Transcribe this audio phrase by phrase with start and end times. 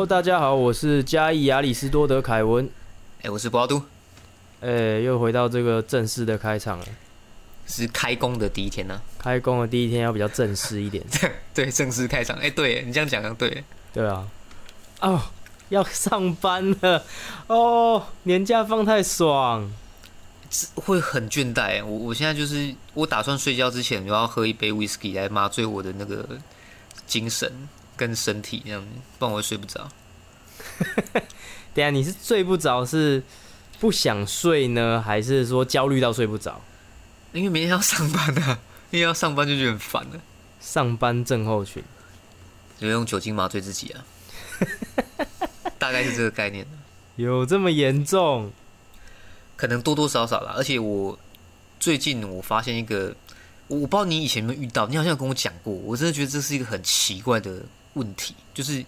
[0.00, 2.66] Hello，大家好，我是嘉义亚里士多德凯文。
[3.20, 3.82] 哎、我是博都，
[4.62, 6.86] 哎、又回到这个正式的开场了。
[7.66, 11.04] 是开工的第一天呢、开工的第一天要比较正式一点，
[11.52, 12.34] 对，正式开场。
[12.38, 13.62] 哎、对你这样讲啊，对，
[13.92, 14.26] 对啊。
[15.02, 15.20] 哦，
[15.68, 17.04] 要上班了
[17.48, 19.70] 哦，年假放太爽。
[20.48, 21.84] 是会很倦怠。
[21.84, 26.26] 我我现在就是，我打算睡觉之前我要喝一杯 whisky 来麻醉我的那个
[27.06, 27.52] 精神
[28.00, 28.82] 跟身体，这样，
[29.18, 29.86] 不然我会睡不着。
[31.74, 33.22] 等一下你是睡不着，是
[33.78, 36.58] 不想睡呢，还是说焦虑到睡不着？
[37.34, 38.58] 因为明天要上班啊，
[38.90, 40.20] 因为要上班就觉得很烦了，
[40.60, 41.84] 上班症候群。
[42.78, 44.06] 就用酒精麻醉自己啊，
[45.78, 46.66] 大概是这个概念。
[47.16, 48.50] 有这么严重？
[49.56, 50.54] 可能多多少少啦。
[50.56, 51.18] 而且我
[51.78, 53.14] 最近我发现一个，
[53.68, 57.62] 我我不知道你以前有没有遇到，你好像有跟我讲过，我真的觉得这是一个很奇怪的
[57.94, 58.84] 问题，就是，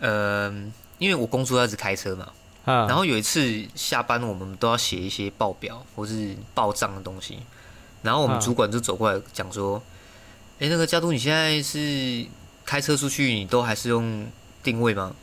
[0.00, 0.50] 呃，
[0.98, 2.32] 因为我工作要一直开车嘛，
[2.64, 7.38] 啊，然后有一次下班我们都要写一些报表或是报账的东西，
[8.02, 9.82] 然后我们啊主管就走过来讲说，
[10.58, 12.26] 哎、那个家都你现在是
[12.64, 14.26] 开车出去，你都还是用
[14.62, 15.14] 定位吗？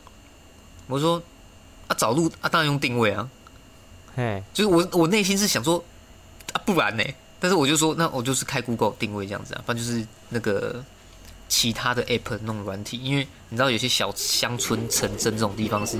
[0.86, 1.22] 我说
[1.86, 3.28] 啊，找路啊，当然用定位啊。
[4.16, 5.82] 嘿，就是我我内心是想说
[6.52, 7.04] 啊，不然呢？
[7.38, 10.84] 但是我就说，那我就是开 Google 定位这样子啊，不然就是那个
[11.50, 15.98] 其他的 App 弄软体，因为你知道有些小乡村城镇这种地方是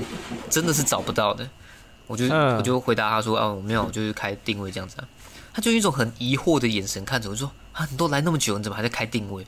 [0.49, 1.47] 真的是找不到的。
[2.07, 5.07] 我就、嗯我就回答他说啊，我没有，我就是开定位这样子啊。
[5.53, 9.45] 他就用一种很疑惑的眼神看着我，就说啊，你都来那么久，你怎么还在开定位？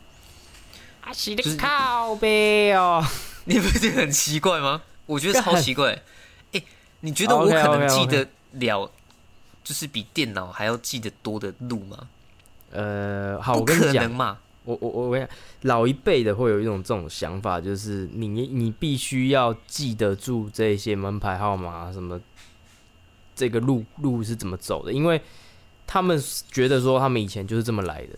[1.02, 3.04] 啊，是就是靠背哦。
[3.46, 4.82] 你不觉得很奇怪吗？
[5.06, 6.02] 我觉得超奇怪。
[6.52, 6.62] 哎、
[7.00, 8.92] 你觉得我可能记得了，
[9.64, 11.98] 就是比电脑还要记得多的路吗？
[12.72, 14.38] 呃，好，我不跟你讲可能，嘛！
[14.66, 22.20] 我我我跟你讲，老一辈的会有一种这种想法，就是你你必须要记得住这些门牌号码什么，
[23.36, 25.22] 这个路路是怎么走的，因为
[25.86, 28.14] 他们觉得说他们以前就是这么来的，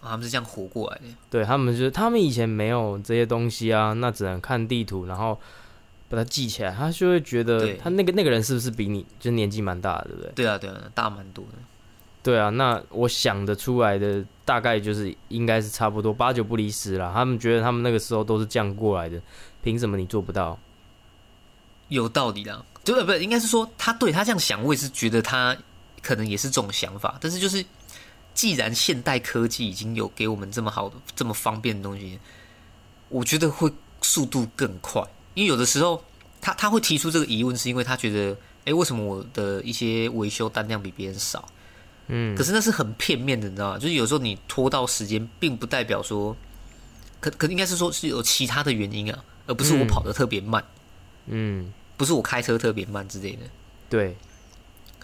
[0.00, 1.04] 啊他们是这样活过来的。
[1.30, 5.38] 对他们就是他们以前没有这些东西啊，那只能看地图，然后
[6.08, 10.32] 把它记起来，他就会觉得他那个那个人是不是比你就年纪蛮大的，对不对？
[10.34, 11.58] 对啊，对啊，大蛮多的。
[12.22, 17.10] 对啊，那我想得出来的大概就是应该是差不多八九不离十啦。
[17.14, 19.18] 他们觉得他们那个时候都是这样过来的，
[19.62, 20.58] 凭什么你做不到？
[21.88, 22.62] 有道理啦。
[22.84, 25.56] 对不不，应该是说他对他这样想，我也是觉得他
[26.02, 27.16] 可能也是这种想法。
[27.18, 27.64] 但是就是，
[28.34, 32.20] 既然现代科技已经有给我们这么好的、这么方便的东西，
[33.08, 35.02] 我觉得会速度更快。
[35.32, 36.04] 因为有的时候
[36.42, 38.36] 他他会提出这个疑问，是因为他觉得，
[38.66, 41.48] 哎，为什么我的一些维修单量比别人少？
[42.08, 43.78] 嗯可，是那是很片面的，你知道吗？
[43.78, 46.36] 就是有时候你拖到时间，并不代表说，
[47.20, 50.62] 可可应该是说是有其他的原因啊，而不是我嗯跑得特别慢，
[51.26, 53.42] 嗯，不是我开车特别慢之类的。
[53.88, 54.16] 对，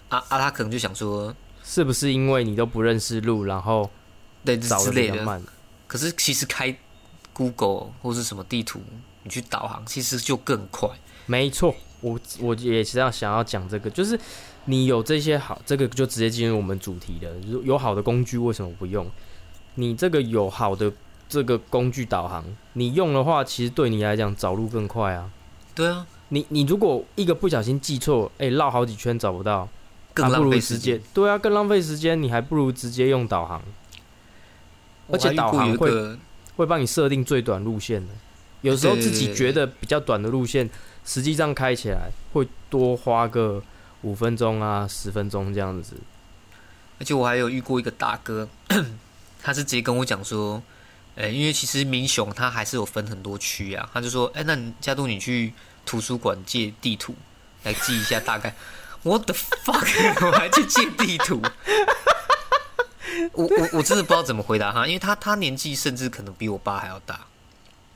[0.09, 3.89] 啊啊，他可能就想说，是不是因为你都不认识路，然后
[4.43, 5.23] 对找之类的。
[5.23, 5.41] 慢？
[5.87, 6.75] 可是其实开
[7.33, 8.81] Google 或是什么地图，
[9.23, 10.89] 你去导航，其实就更快。
[11.25, 14.19] 没错，我我也是要想要讲这个，就是
[14.65, 17.31] 你有这些好，这个就直接进入我们主题了。
[17.47, 19.09] 有有好的工具，为什么不用？
[19.75, 20.91] 你这个有好的
[21.27, 22.43] 这个工具导航，
[22.73, 25.31] 你用的话，其实对你来讲找路更快啊。
[25.73, 29.67] 对啊，你你如果一个不小心记错，哎、绕好几圈找不到，
[30.13, 31.01] 更浪费时间。
[31.13, 33.61] 对啊，更浪费时间，你还不如直接用导航，
[35.07, 36.17] 而且导航会
[36.57, 38.13] 会帮你设定最短路线的。
[38.61, 40.69] 有时候自己觉得比较短的路线，
[41.05, 43.63] 实际上开起来会多花个
[44.01, 45.95] 五分钟啊、十分钟这样子。
[46.99, 48.47] 而且我还有遇过一个大哥，
[49.41, 50.61] 他是直接跟我讲说，
[51.15, 55.53] 呃、因为其实民雄它还是有分很多区啊，他就说，哎、那你加度你去
[55.85, 57.15] 图书馆借地图
[57.63, 58.53] 来记一下大概。
[59.03, 59.87] What the fuck！
[60.27, 61.41] 我还去借地图，
[63.31, 67.25] 我我我真的不知道怎么回答他，因为他他年纪甚至可能比我爸还要大。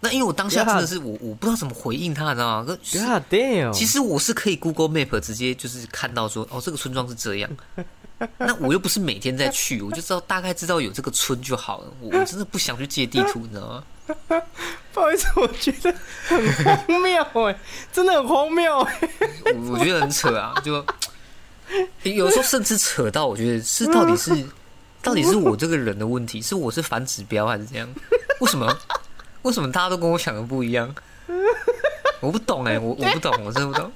[0.03, 3.71] 那因为我当下真的是我我不知道怎么回应他，你知道吗？God damn！
[3.71, 7.49] 其实我是可以 Google Map 直接就是看到说，哦，这个村庄是这样。
[8.37, 11.93] 那我又不是每天在去，我就知道大概知道有这个村就好了。
[12.01, 13.83] 我我真的不想去借地图，你知道吗？
[14.93, 15.95] 不好意思，我觉得
[16.27, 17.57] 很荒谬哎、
[17.93, 18.99] 真的很荒谬哎、
[19.55, 20.85] 我我觉得很扯啊，就
[22.03, 24.31] 有时候甚至扯到我觉得是到底是
[25.01, 27.87] 到底是我这个人的问题，是我是反指标还是怎样？
[28.41, 28.77] 为什么
[29.43, 30.93] 为什么大家都跟我想的不一样？
[32.19, 33.91] 我不懂哎、我我不懂，我真的不懂。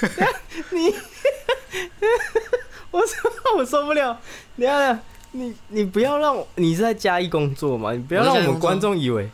[0.70, 0.88] 你
[2.90, 4.18] 我受我受不了！
[4.56, 5.00] 等一下，等一下
[5.32, 7.92] 你你不要让我，你是在嘉义工作嘛？
[7.92, 9.30] 你不要让我们观众以为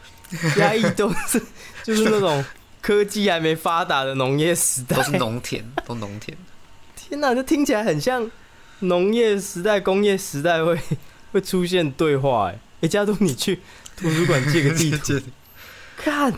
[0.57, 1.41] 嘉义都是
[1.83, 2.45] 就是那种
[2.83, 6.37] 科技还没发达的农业时代，都是农田，都农田。
[6.97, 8.29] 天哪，这听起来很像
[8.81, 10.79] 农业时代、工业时代会
[11.33, 12.51] 会出现对话。
[12.51, 13.61] 哎，哎，加东，你去
[13.97, 15.21] 图书馆借个地图
[15.97, 16.33] 看。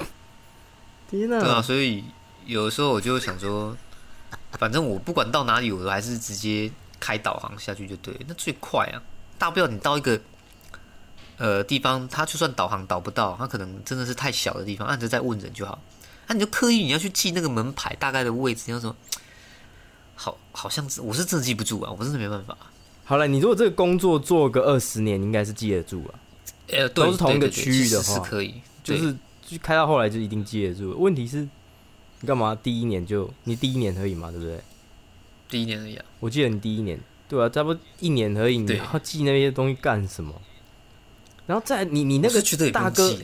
[1.11, 1.41] 天哪！
[1.41, 2.05] 对啊，所以
[2.47, 3.77] 有的时候我就想说，
[4.53, 6.71] 反正我不管到哪里，我都还是直接
[7.01, 9.01] 开导航下去就对，那最快啊。
[9.39, 10.21] 大不了你到一个
[11.39, 15.79] 呃地方，他就算导航导不到，他可能真的是太小的地方，按着再问人就好。
[16.27, 18.95] 那你就刻意你要去记那个门牌大概的位置，你要说
[20.15, 22.55] 好好像是我是真的记不住啊，我真的没办法。
[23.05, 26.19] 好了，你如果这个工作做个二十年，应该是记得住啊。
[26.67, 29.17] 呃，都是同一个区域的话，是可以，就是
[29.49, 30.95] 就开到后来就一定记得住。
[30.99, 31.49] 问题是，
[32.21, 34.61] 你干嘛第一年就你第一年而已嘛，对不对？
[35.49, 36.05] 第一年而已啊。
[36.21, 37.01] 我记得你第一年。
[37.27, 40.35] 对啊，差不多一年而已，你要记那些东西干什么？
[41.47, 43.15] 然后再你你那个大哥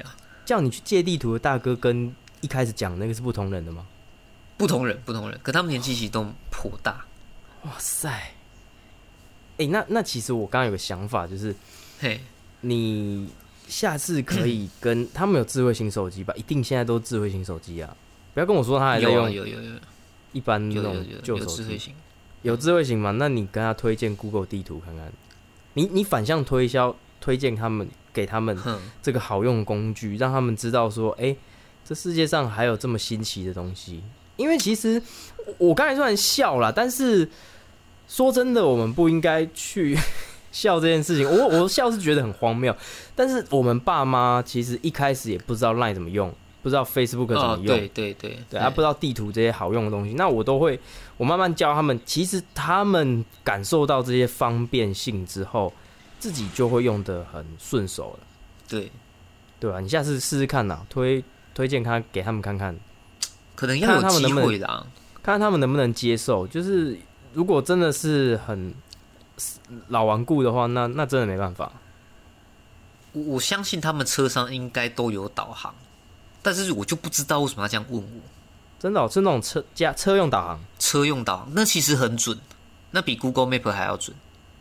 [0.44, 3.86] 叫你去借地图的大哥，跟一开始讲那个是不同人的吗？
[4.56, 7.04] 不同人，不同人，可他们年纪其实都颇大。
[7.62, 8.10] 哇塞！
[9.56, 11.56] 哎，那那其实我刚刚有个想法，就是
[11.98, 12.20] 嘿，
[12.60, 13.26] 你
[13.66, 16.32] 下次可以跟他们有智慧型手机吧？
[16.37, 17.96] 一定现在都智慧型手机啊！
[18.34, 19.70] 不要跟我说他还在用，有有有
[20.32, 21.94] 一般那种旧手机。
[22.43, 23.12] 有智慧型吗？
[23.12, 25.11] 那你跟他推荐 Google 地图看看。
[25.75, 28.56] 你你反向推销，推荐他们给他们
[29.02, 31.34] 这个好用工具，让他们知道说，哎，
[31.84, 34.02] 这世界上还有这么新奇的东西。
[34.37, 35.00] 因为其实
[35.58, 37.28] 我刚才虽然笑了，但是
[38.08, 39.96] 说真的，我们不应该去
[40.54, 41.28] 笑这件事情。
[41.28, 42.74] 我我笑是觉得很荒谬，
[43.14, 46.32] 但是我们爸妈其实一开始也不知道 Line 怎么用。
[46.62, 50.80] 不知道 Facebook 怎么用，对对对，对啊，不知道地图这些好用的东西，那我都会，
[51.18, 52.00] 我慢慢教他们。
[52.06, 55.70] 其实他们感受到这些方便性之后，
[56.18, 58.26] 自己就会用的很顺手了。
[58.66, 58.90] 对，
[59.60, 59.78] 对吧？
[59.78, 61.22] 你下次试试看呐，推
[61.52, 62.74] 推荐他给他们看看，
[63.54, 64.66] 可能要有机会的，
[65.22, 66.46] 看看他们能不能接受。
[66.46, 66.98] 就是
[67.34, 68.72] 如果真的是很
[69.88, 71.72] 老顽固的话，那那真的没办法。
[73.12, 75.75] 我我相信他们车上应该都有导航。
[76.42, 78.20] 但是我就不知道为什么要这样问我，
[78.78, 82.38] 真的是那种车加车用导航，车用导航那其实很准，
[82.90, 84.14] 那比 Google Map 还要准。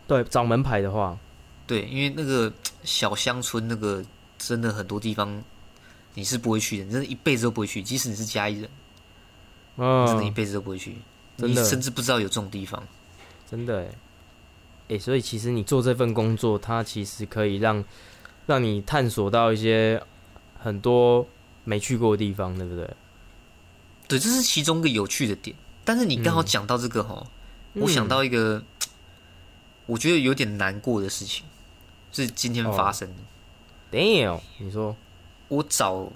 [0.07, 1.17] 对，找门牌的话，
[1.67, 2.53] 对，因为那个
[2.85, 4.01] 小乡村那个
[4.37, 5.43] 真的很多地方
[6.13, 8.69] 你是不会去的，你真的一辈子都不会去，即使你是家里人，
[9.75, 10.95] 嗯，真的一辈子都不会去，
[11.35, 12.81] 你甚至不知道有这种地方。
[13.51, 13.89] 真的，哎，
[14.99, 17.83] 所以其实你做这份工作，它其实可以让
[18.45, 20.01] 让你探索到一些
[20.59, 21.27] 很多。
[21.65, 22.93] 没去过的地方，对不对？
[24.05, 25.55] 对，这是其中一个有趣的点。
[25.85, 27.25] 但是你刚好讲到这个哈，
[27.75, 28.61] 我想到一个
[29.85, 31.45] 我觉得有点难过的事情，
[32.11, 33.97] 是今天发生的。
[33.97, 34.93] Damn，你说
[35.47, 36.11] 我找，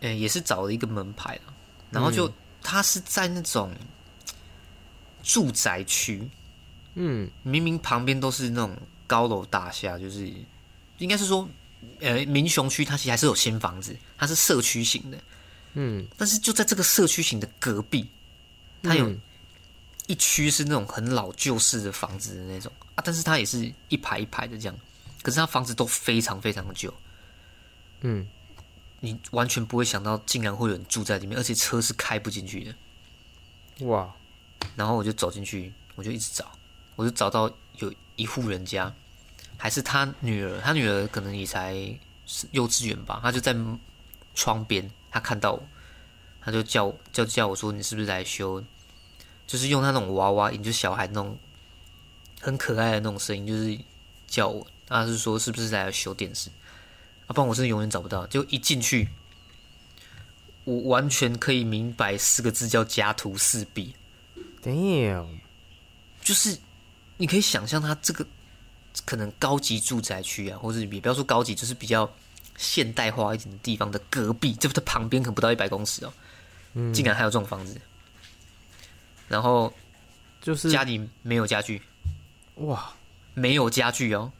[0.00, 1.52] 嗯，也是找了一个门牌了，
[1.90, 2.32] 然后就
[2.62, 3.70] 它是在那种
[5.22, 6.26] 住宅区，
[6.96, 8.76] 嗯，明明旁边都是那种
[9.06, 10.30] 高楼大厦，就是
[10.98, 11.48] 应该是说。
[12.00, 15.18] 呃，民雄区它其实还是有新房子，它是社区型的，
[15.74, 18.08] 嗯，但是就在这个社区型的隔壁，
[18.82, 19.14] 它有
[20.06, 24.76] 一区是那种很老旧式的房子的那种啊，但是它也是一排一排的这样，
[25.22, 26.92] 可是它房子都非常非常的旧，
[28.00, 28.26] 嗯，
[29.00, 34.12] 你完全不会想到竟然会有人住在里面，而且车是开不进去的，哇！
[34.74, 36.50] 然后我就走进去，我就一直找，
[36.96, 38.92] 我就找到有一户人家。
[39.58, 41.74] 还是他女儿，他女儿可能也才
[42.50, 43.18] 幼稚园吧。
[43.22, 43.56] 他就在
[44.34, 45.62] 窗边，他看到我，
[46.42, 48.62] 他就叫叫叫我说：“你是不是来修？”
[49.46, 51.38] 就是用他那种娃娃音，就小孩那种
[52.38, 53.78] 很可爱的那种声音，就是
[54.26, 54.66] 叫我。
[54.86, 56.50] 他是说：“是不是来修电视？”
[57.26, 58.26] 啊，不然我真的永远找不到。
[58.26, 59.08] 就一进去，
[60.64, 63.96] 我完全可以明白四个字叫“家徒四壁”。
[64.62, 65.38] Damn，
[66.20, 66.58] 就是
[67.16, 68.26] 你可以想象他这个。
[69.04, 72.10] 可能高级住宅区啊，或者也不要说高级，就是比较
[72.56, 76.12] 现代化一点的地方的隔壁，这不它旁边可能不到一百公尺哦，
[76.72, 76.94] 嗯。
[76.94, 77.78] 竟然还有这种房子，
[79.28, 79.70] 然后
[80.40, 81.82] 就是家里没有家具，
[82.54, 82.90] 哇，
[83.34, 84.32] 没有家具哦，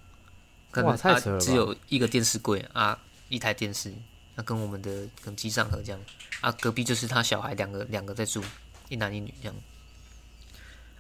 [0.77, 3.93] 哇，太扯了，只有一个电视柜啊，一台电视，
[4.37, 6.01] 那跟我们的跟机上盒这样。
[6.41, 8.43] 啊，隔壁就是他小孩两个两个在住，
[8.89, 9.55] 一男一女这样，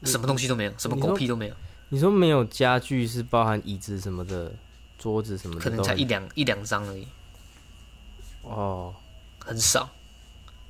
[0.04, 1.56] 什么东西都没有，什么狗屁都没有。
[1.88, 4.52] 你说没有家具是包含椅子什么的，
[4.98, 7.06] 桌子什么的，可能才一两一两张而已。
[8.42, 8.94] 哦，
[9.38, 9.88] 很少。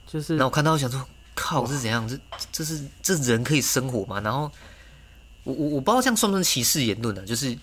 [0.06, 1.04] 就是，然后我看到我想说，
[1.34, 2.06] 靠，是怎样？
[2.06, 2.18] 这
[2.52, 4.20] 这是这人可以生活吗？
[4.20, 4.50] 然后
[5.42, 7.26] 我我我不知道这样算不算歧视言论呢？
[7.26, 7.56] 就是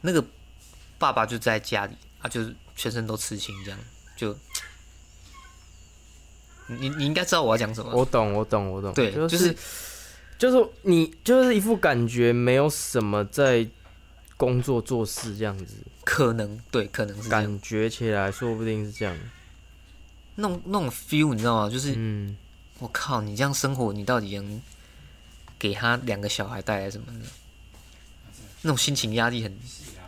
[0.00, 0.24] 那个
[0.98, 2.40] 爸爸就在家里，他就
[2.74, 3.78] 全身都刺青，这样
[4.16, 4.36] 就
[6.66, 7.92] 你你应该知道我要讲什么。
[7.94, 8.92] 我懂，我懂，我懂。
[8.92, 9.56] 对，就就是
[10.38, 13.66] 就是你就是一副感觉没有什么在
[14.36, 15.74] 工作做事这样子，
[16.04, 19.16] 可能对，可能是这样感觉起来说不定是这样。
[20.34, 21.70] 那种那种 feel，你知道吗？
[21.70, 22.36] 就是嗯，
[22.78, 24.60] 我靠，你这样生活，你到底能
[25.58, 27.24] 给他两个小孩带来什么呢？
[28.60, 29.58] 那种心情压力很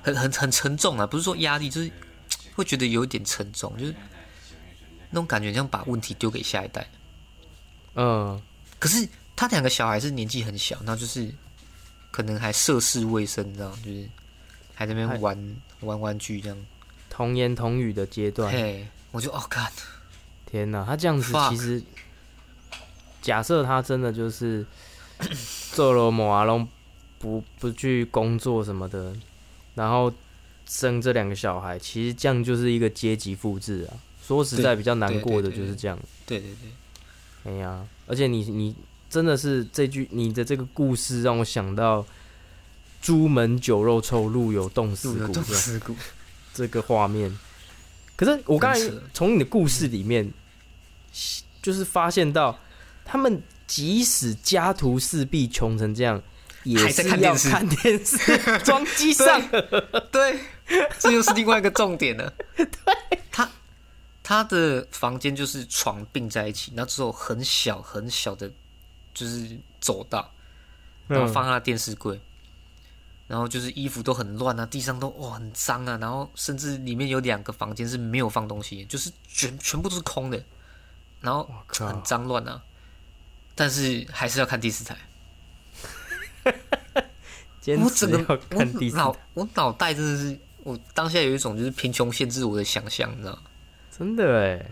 [0.02, 1.06] 很很很沉重啊！
[1.06, 1.90] 不是说压力，就是
[2.54, 3.94] 会觉得有一点沉重，就是
[5.10, 6.86] 那种感觉，像把问题丢给下一代。
[7.94, 8.38] 嗯，
[8.78, 9.08] 可是
[9.38, 11.32] 他两个小孩是年纪很小，那就是
[12.10, 13.70] 可能还涉世未深，你知道？
[13.84, 14.08] 就是
[14.74, 16.58] 还在那边玩玩玩具这样。
[17.08, 18.52] 童言童语的阶段。
[18.52, 19.70] 嘿，我就哦，看，
[20.44, 21.80] 天哪，他这样子其实，
[23.22, 24.66] 假设他真的就是
[25.70, 26.66] 做了某阿龙，
[27.20, 29.14] 不不去工作什么的，
[29.76, 30.12] 然后
[30.66, 33.94] 生这两个小孩，其实这样就是一个阶级复制啊。
[34.26, 35.96] 说实在，比较难过的就是这样。
[36.26, 36.50] 对对
[37.44, 38.74] 对，哎呀，而且你你
[39.08, 42.04] 真的是这句你的这个故事让我想到
[43.00, 45.94] “朱门酒肉臭，路有冻死骨”冻这样死骨，
[46.52, 47.36] 这个画面。
[48.16, 48.80] 可是我刚才
[49.14, 50.28] 从你的故事里面，
[51.62, 52.58] 就是发现到
[53.04, 56.20] 他们即使家徒四壁、穷成这样，
[56.64, 58.18] 也是要看电视
[58.64, 59.40] 装机上。
[60.10, 60.38] 对，
[60.98, 62.32] 这又是另外一个重点了。
[62.56, 62.66] 对，
[63.30, 63.48] 他
[64.22, 68.50] 他的房间就是床并在一起，然后只有很小很小的，
[69.18, 70.32] 就是走道，
[71.08, 72.20] 然后放他的电视柜，
[73.26, 80.40] 然后就是衣服都很乱啊，地上都哇很脏啊，然后甚至里面有两个房间是没有放东西，就是全全部都是空的，
[81.20, 82.62] 然后很脏乱啊，
[83.56, 84.96] 但是还是要看第四台。
[87.82, 93.42] 我整个要看第四我脑台，我脑袋真的是，我当下有一种就是贫穷限制我的想象，你知道吗？
[93.90, 94.70] 真的哎，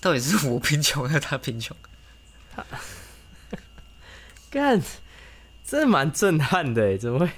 [0.00, 1.76] 到底是我贫穷还是他贫穷？
[4.54, 4.80] 干，
[5.64, 7.28] 真的蛮震撼的哎，怎么会？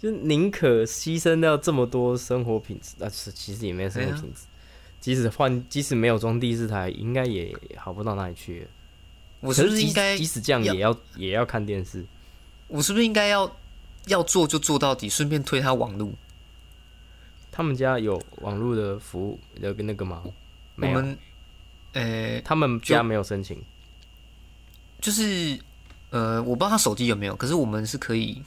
[0.00, 4.46] 就宁可牺牲掉这么多生活品质，但是其实也没有生活品质。
[4.98, 8.66] 即使换，即使没有装第四台，应该也好不到哪里去。
[9.40, 12.02] 我是不是应该即使这样也要也要看电视？
[12.68, 13.54] 我是不是应该要
[14.06, 16.14] 要做就做到底，顺便推他网路？
[17.52, 20.22] 他们家有网络的服务有个那个吗？
[20.24, 20.32] 我
[20.76, 21.18] 没有，们
[21.92, 23.62] 呃，他们家没有申请。
[25.00, 25.58] 就是
[26.10, 28.42] 呃，我不知道他手机有没有，可是我们是可以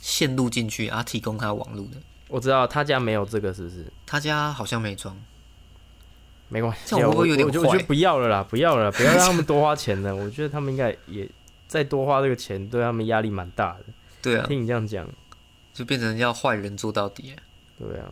[0.00, 1.96] 线路进去，然后提供他网路的。
[2.28, 3.86] 我知道他家没有这个，是不是？
[4.06, 5.16] 他家好像没装，
[6.48, 10.14] 没关系，这样会不会有点坏我就我觉得不要了啦，不要了啦， 不要让他们多花钱了。
[10.14, 11.28] 我觉得他们应该也
[11.68, 13.84] 再多花这个钱，对他们压力蛮大的。
[14.20, 15.08] 对啊，听你这样讲，
[15.72, 17.34] 就变成要坏人做到底。
[17.78, 18.06] 对啊。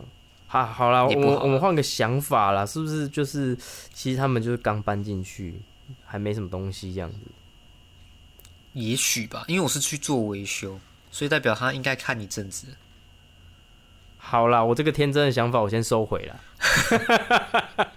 [0.47, 3.07] 好，好啦，我我们换个想法啦，是不是？
[3.09, 3.57] 就是
[3.91, 5.59] 其实他们就是刚搬进去，
[6.05, 7.17] 还没什么东西这样子。
[8.73, 10.79] 也许吧，因为我是去做维修，
[11.11, 12.67] 所以代表他应该看一阵子。
[14.17, 17.91] 好啦，我这个天真的想法我先收回了。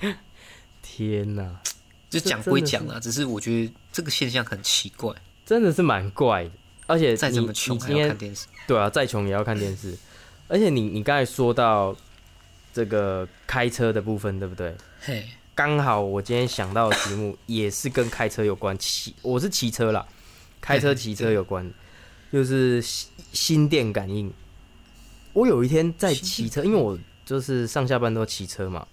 [0.82, 1.60] 天哪，
[2.08, 5.14] 就讲归讲啊，只是我觉得这个现象很奇怪。
[5.46, 6.50] 真的是蛮怪的。
[6.86, 9.96] 而且再怎么穷还要看电视，对啊，再穷也要看电视。
[10.48, 11.96] 而且你你刚才说到
[12.74, 14.74] 这个开车的部分，对不对？
[15.00, 15.28] 嘿，
[15.60, 20.06] 刚好我今天想到的题目 也是跟开车有关，骑我是骑车啦，
[20.58, 21.70] 开车骑车有关，
[22.32, 24.32] 就是心心电感应。
[25.34, 28.86] 我有一天在骑车，因为我就是上下班都骑车嘛，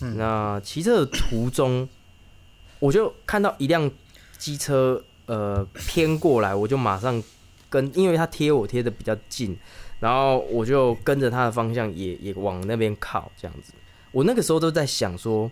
[0.00, 0.16] 嗯。
[0.16, 1.86] 那骑车的途中，
[2.80, 3.90] 我就看到一辆
[4.38, 7.22] 机车呃偏过来，我就马上
[7.68, 9.54] 跟，因为它贴我贴的比较近，
[9.98, 13.74] 然后我就跟着它的方向也也往那边靠，这样子。
[14.12, 15.48] 我那个时候都在想说，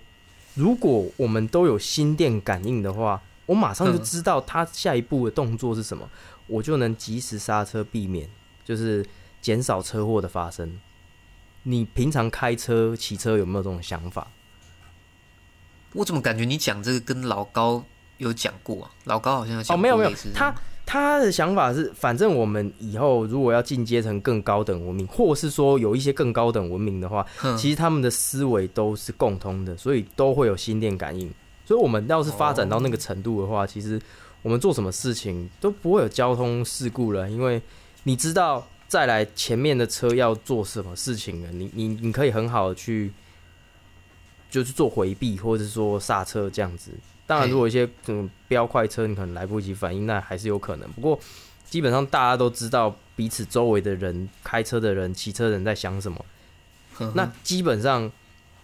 [0.59, 6.11] 如果我们都有心电感应的话，我马上就嗯知道他下一步的动作是什么，
[6.49, 8.29] 我就能及时刹车，避免
[8.65, 9.07] 就是
[9.41, 10.81] 减少车祸的发生。
[11.63, 14.27] 你平常开车、骑车有没有这种想法？
[15.93, 17.85] 我怎么感觉你讲这个跟老高
[18.17, 18.91] 有讲过啊？
[19.05, 20.53] 老高好像有讲哦，没有没有他
[20.91, 27.27] 他的想法是，反正我们以后如果要进阶成更高等文明，或是说有一些更高等文明的话，
[27.59, 31.31] 其实他们的思维都是共通的，所以都会有心电感应。
[31.67, 34.01] 所以，我们要是发展到那个程度的话，其实
[34.41, 37.61] 我们做什么事情都不会有交通事故了，因为
[38.05, 43.13] 你知道再来前面的车要做什么事情了，你你你可以很好的去
[44.51, 46.93] 就是做回避，或者是说刹车这样子。
[47.29, 50.91] 当然，如果一些嗯飙快车，你可能来不及反应，那还是有可能。
[50.93, 51.21] 不过，
[51.67, 56.25] 基本上大家都知道彼此周围的人、开车的人、骑车的人在想什么。
[57.15, 58.11] 那基本上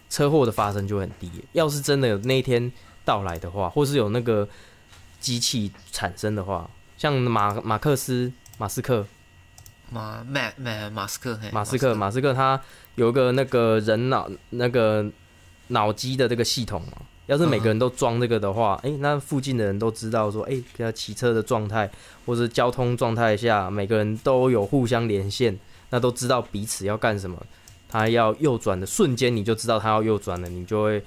[0.09, 1.31] 车祸的发生就很低。
[1.53, 2.73] 要是真的有那一天
[3.05, 4.49] 到来的话，或是有那个
[5.21, 9.07] 机器产生的话，像马马克思马斯克
[9.91, 12.59] 马马马马斯克，嘿马斯克马斯克他
[12.95, 15.05] 有一个那个人脑那个
[15.69, 17.03] 脑机的这个系统嘛。
[17.27, 21.91] 要是每个人都装这个的话，哎、那附近的人都知道说，哎、他骑车的状态
[22.27, 25.59] 或者交通状态下，每个人都有互相连线，
[25.91, 27.41] 那都知道彼此要干什么。
[27.89, 31.03] 他要右转的瞬间，你就知道他要右转了，你就会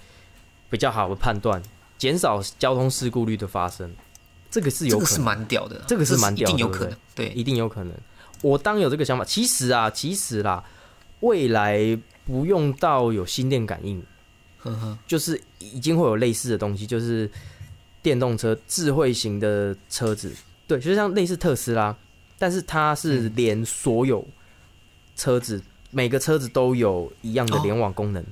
[0.69, 1.61] 比较好的判断，
[1.97, 3.93] 减少交通事故率的发生。
[4.49, 7.93] 这个是这个是有可能，蛮屌的，这个是蛮屌的一定有可能，对，一定有可能。
[8.41, 10.63] 我当有这个想法，其实啊，其实啦，
[11.19, 14.01] 未来不用到有心电感应，
[14.57, 17.29] 呵呵，就是已经会有类似的东西，就是
[18.01, 20.31] 电动车、智慧型的车子，
[20.67, 21.95] 对，就像类似特斯拉，
[22.37, 24.25] 但是它是连所有
[25.15, 25.61] 车子、
[25.91, 28.23] 每个车子都有一样的哦联网功能。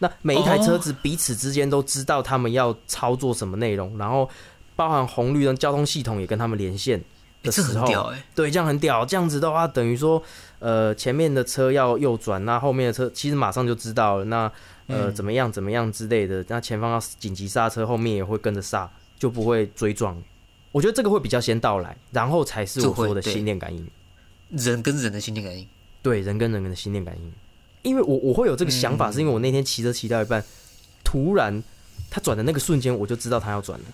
[0.00, 4.30] 那每一台车子彼此之间都知道他们要操作什么内容，然后
[4.76, 7.02] 包含红绿灯、交通系统也跟他们连线
[7.42, 9.04] 的时候，对，这样很屌。
[9.04, 10.22] 这样子的话，等于说，
[10.60, 14.24] 呃，前面的车要右转，那后面的车其实马上就知道了。
[14.26, 14.50] 那
[14.88, 20.20] 呃，嗯怎么样怎么样之类的，那前方要紧急刹车，后面也会跟着刹，就不会追撞。
[20.72, 23.86] 我觉得这个会比较先到来，然后才是我说的心电感应。
[24.50, 25.66] 人跟人的心电感应，
[26.02, 27.32] 对，人跟人的心电感应。
[27.82, 30.42] 因为我我会有这个想法，嗯是因为我那天骑车骑到一半，
[31.04, 31.62] 突然
[32.10, 33.86] 他转的那个瞬间，我就知道他要转了，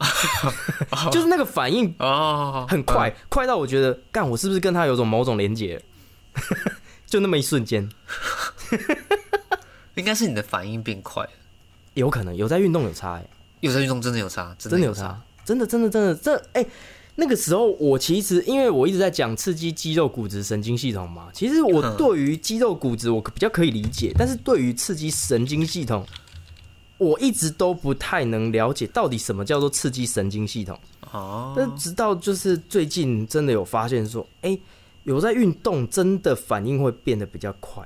[1.12, 5.82] 就是那个反应哦，很快，快到我觉得，干，我是不是跟他有种某种连接？
[7.06, 7.88] 就那么一瞬间，
[9.96, 11.30] 应该是你的反应变快了，
[11.94, 13.26] 有可能有在运动有差、欸，
[13.60, 16.64] 有在运动真的有差，真真的有差，真的真的真的这哎、
[17.14, 26.06] 那个时候我其实因为我一直在讲刺激肌肉、骨质、神经系统嘛，其实我嗯对于肌肉、骨质我比较可以理解，但是对于刺激神经系统，
[26.98, 30.78] 我一直都不太能了解到底什么叫做刺激神经系统。
[31.12, 34.58] 哦，但直到就是最近真的有发现说，哎、
[35.04, 37.82] 有在运动，真的反应会变得比较快。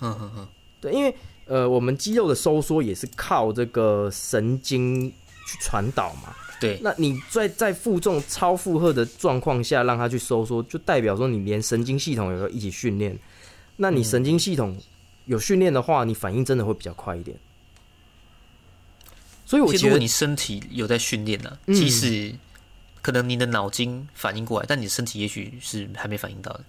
[0.00, 0.48] 嗯哼哼，
[0.80, 1.14] 对，因为
[1.46, 6.34] 呃，我们肌肉的收缩也是靠这个神经去传导嘛。
[6.60, 13.18] 对，那你在在负重超负荷的状况下让它去收缩，就代表说你连神经系统也要一起训练。
[13.76, 14.78] 那你神经系统
[15.26, 17.36] 有训练的话，你反应真的会比较快一点。
[19.44, 22.32] 所以我觉得如果你身体有在训练呢，嗯即使
[23.02, 26.64] 可能你的脑筋反应过来，但你的身体也许是还没反应到的，对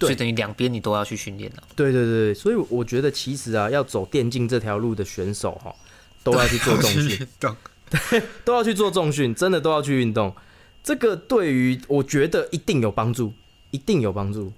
[0.00, 1.62] 所以等于两边你都要去训练了。
[1.74, 5.74] 对对对，所以我觉得其实啊，要走电竞这条路的选手哈，
[6.22, 7.50] 都要去做重训，对，
[8.44, 10.34] 都要去做重训，真的都要去运动。
[10.82, 13.32] 这个对于我觉得一定有帮助，
[13.70, 14.52] 一定有帮助。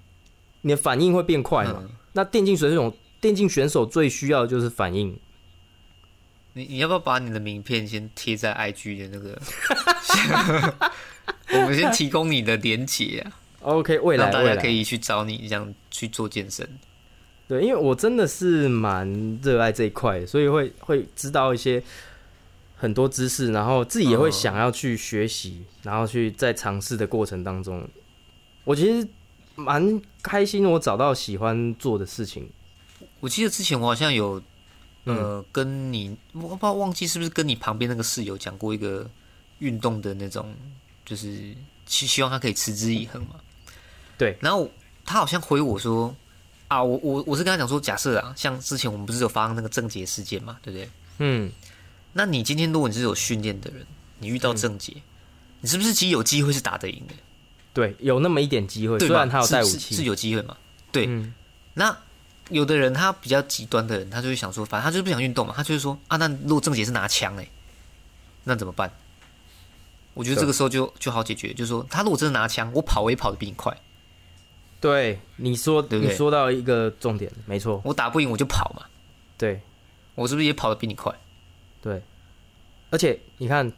[0.61, 1.79] 你的反应会变快嘛？
[1.81, 5.17] 嗯那电竞选手，电竞选手最需要的就是反应。
[6.51, 9.41] 你你要不要把你的名片先贴在 IG 的那个？
[11.53, 16.67] 我们先提供你的连结啊，OK，未来让大家可以去找你这样去做健身。
[17.47, 21.83] 对，因为我真的是蛮热爱这一块，所以会会知道一些
[22.75, 27.87] 很多知识，然后自己也会哦想要去学习，然后去在尝试的过程当中，
[28.63, 29.07] 我其实
[29.55, 32.49] 蛮开心，我找到喜欢做的事情。
[33.19, 34.41] 我记得之前我好像有
[35.05, 39.07] 嗯呃跟你，我不知道忘记是不是跟你旁边那个室友讲过一个
[39.59, 40.55] 运动的那种，
[41.05, 41.53] 就是
[41.85, 43.35] 希希望他可以持之以恒嘛。
[44.21, 44.69] 对，然后
[45.03, 46.15] 他好像回我说
[46.67, 50.87] 啊，我我我是跟他讲说，假设啊，像之前我们不是有发生那个症结事件嘛，对不对？
[51.17, 51.51] 嗯，
[52.13, 53.83] 那你今天如果你是有训练的人，
[54.19, 54.95] 你遇到症结，
[55.61, 57.15] 你是不是其实有机会是打得赢的？
[57.73, 58.99] 对，有那么一点机会？
[58.99, 60.55] 虽然他有带武是是是，有机会嘛？
[60.91, 61.33] 对，嗯，
[61.73, 61.97] 那
[62.49, 67.47] 有的人他比较极端的人，他就会想说，反正他就是不想运动嘛，他就是说啊，那如果郑杰是拿枪哎、
[68.43, 68.91] 那怎么办？
[70.13, 73.75] 我觉得这个时候就就好解决，就是说他如果真的拿枪，我跑我也跑得比你快，
[74.81, 76.11] 对，你说对不对？
[76.11, 78.83] 你说到一个重点，没错，我打不赢我就跑嘛，
[79.37, 79.61] 对。
[80.13, 81.11] 我是不是也跑得比你快？
[81.81, 82.03] 对，
[82.89, 83.71] 而且你看，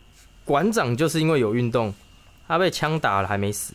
[0.44, 1.94] 馆长就是因为有运动，
[2.48, 3.74] 他被枪打了还没死。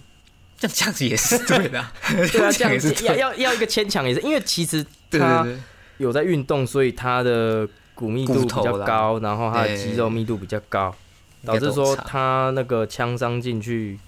[0.59, 5.47] 这样这样子也是 对的啊、 对啊，这样也是子要要要一个牵强也是，因为其实对他
[5.99, 10.93] 有在运动，所以他的骨密度比较高，然后他的肌肉密度比较高，
[11.43, 13.99] 应该都有导致说差他那个枪伤进去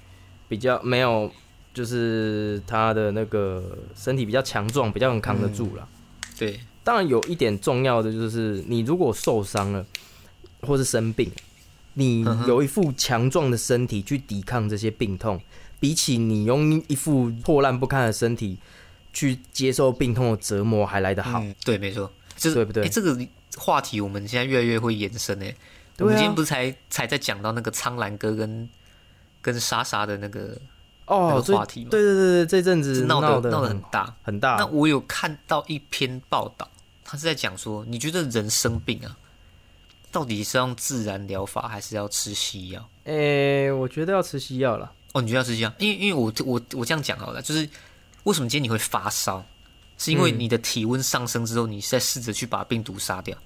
[0.49, 1.31] 比较没有，
[1.73, 5.89] 就是他的那个身体比较强壮，比较能扛得住了。
[6.39, 9.85] 对当然有一点重要的就是，你如果受伤了
[10.63, 11.31] 或是生病，
[11.95, 15.41] 你有一副强壮的身体去抵抗这些病痛，
[15.79, 18.59] 比起你用一副破烂不堪的身体
[19.13, 21.41] 去接受病痛的折磨还来得好。
[21.41, 23.19] 嗯，对，没错，这对不对诶这个
[23.57, 25.55] 话题我们现在越来越会延伸诶。
[25.99, 28.67] 我们今天不是才才在讲到那个苍兰哥跟
[29.43, 30.59] 跟莎莎的那个
[31.11, 31.91] 哦话题吗？
[31.91, 34.57] 对对对对，这阵子闹得闹得很大很大。
[34.57, 36.69] 那我有看到一篇报道，
[37.05, 39.17] 他是在讲说，你觉得人生病啊，
[40.13, 42.89] 到底是用自然疗法还是要吃西药？
[43.05, 44.93] 诶，我觉得要吃西药了。
[45.13, 45.73] 哦，你觉得要吃西药？
[45.79, 47.69] 因为因为我我我这样讲好了，就是
[48.23, 49.45] 为什么今天你会发烧，
[49.99, 53.37] 是因为你的体温上升之后，你在试着去把病毒杀掉。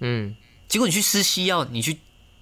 [0.00, 0.34] 嗯。
[0.66, 1.96] 结果你去吃西药，你去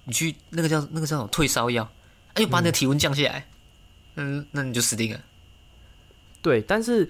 [0.05, 1.87] 你去那个叫那个叫什么退烧药，
[2.35, 3.52] 哎，又把你的体温降下来，嗯，
[4.51, 5.19] 那你就死定了。
[6.41, 7.09] 对，但是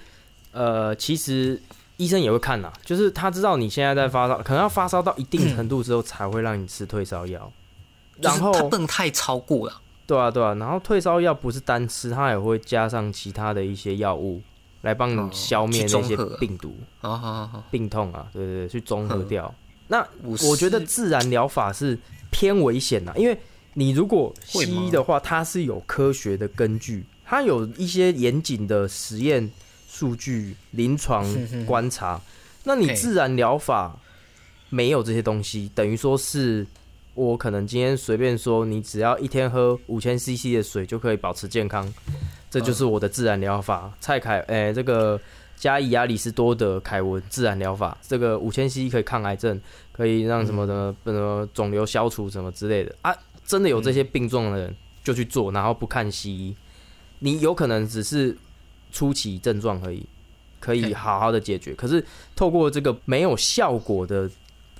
[0.52, 1.62] 呃，其实
[1.98, 7.52] 医生也会看呐，就是他知道你现在在发烧，可能要发烧到一定程度之后才会让你吃退烧药，
[8.22, 9.82] 然后它不能太超过了。
[10.06, 14.42] 对啊，对啊，然后退烧药不是单吃，它也会加上其他的一些药物
[14.82, 19.54] 来帮你消灭那些病毒好好好，病痛啊，对对对，去综合掉。
[19.88, 21.98] 那我觉得自然疗法是
[22.32, 23.40] 偏危险的，因为
[23.74, 29.50] 你如果西医的话，它是有科学的根据，它有一些严谨的实验
[29.88, 31.26] 数据、临床
[31.66, 32.20] 观察。
[32.64, 34.00] 那你自然疗法
[34.70, 36.66] 没有这些东西，等于说是
[37.14, 41.92] 我可能今天随便说，你只要一天喝五千 CC 的水就可以保持健康，
[42.50, 43.92] 这就是我的自然疗法。
[44.00, 45.20] 蔡凯，哎，这个。
[45.56, 49.58] 加以亚里士多德凯文自然疗法，这个五千 cc 可以抗癌症，
[49.94, 56.56] 可以让什么的什么肿瘤消除什么之类的啊，真的有这些病状的人就去做，然后不看西医，
[57.20, 58.36] 你有可能只是
[58.92, 60.06] 初期症状而已，
[60.60, 61.74] 可以好好的解决。
[61.74, 62.04] 可是
[62.36, 64.30] 透过这个没有效果的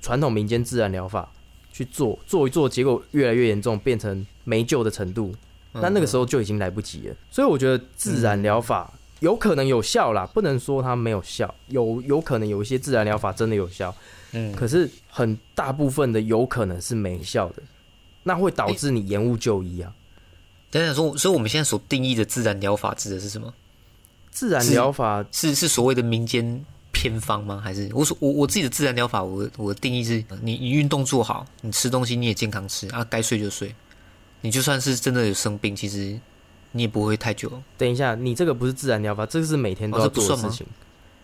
[0.00, 1.30] 传统民间自然疗法
[1.72, 5.34] 去做，做一做，结果越来越严重，变成没救的程度，
[5.72, 7.16] 那那个时候就已经来不及了。
[7.30, 8.92] 所以我觉得自然疗法。
[9.20, 11.54] 有可能有效啦，不能说它没有效。
[11.68, 13.94] 有有可能有一些自然疗法真的有效，
[14.32, 17.62] 嗯，可是很大部分的有可能是没效的，
[18.24, 19.92] 那会导致你延误就医啊。
[20.72, 23.54] 等等说，所以我们现在所定义的自然疗法指的是什么？
[24.32, 27.60] 自然疗法是是所谓的民间偏方吗？
[27.62, 33.72] 还是我说我我自己的自然疗法，我我的定义是你你运动做好，你吃东西你也健康吃啊，该睡就睡，
[34.40, 36.18] 你就算是真的有生病，其实。
[36.76, 37.48] 你也不会太久。
[37.78, 40.66] 等一下，你这个不是自然疗法，这个是每天都要做的事情。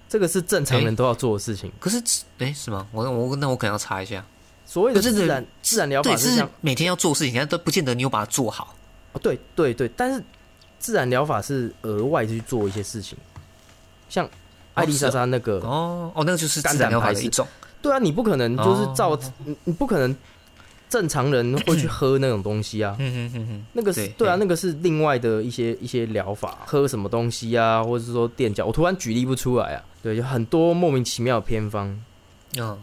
[0.09, 1.73] 这个是正常人都要做的事情。
[1.81, 2.01] 可是，
[2.39, 2.87] 哎，是吗？
[2.93, 4.25] 我我那我可能要查一下。
[4.71, 8.73] 所谓的自然自然疗法是每天要做事情，但都不见得你有把它做好。
[9.13, 10.23] 哦，对对对，但是
[10.79, 13.19] 自然疗法是额外去做一些事情，
[14.09, 14.29] 像
[14.75, 17.45] 艾丽莎莎那个哦哦，那个就是自然疗法的一种。
[17.83, 20.17] 对啊，你不可能就是照你你不可能。
[20.89, 29.85] 正常人 会去喝那种东西啊，嗯嗯嗯那个是对啊，那个是另外的一些一些疗法，喝什么东西啊，或者是说垫脚，我突然举例不出来啊。
[30.03, 31.87] 对，有很多莫名其妙的偏方。
[32.59, 32.77] 嗯，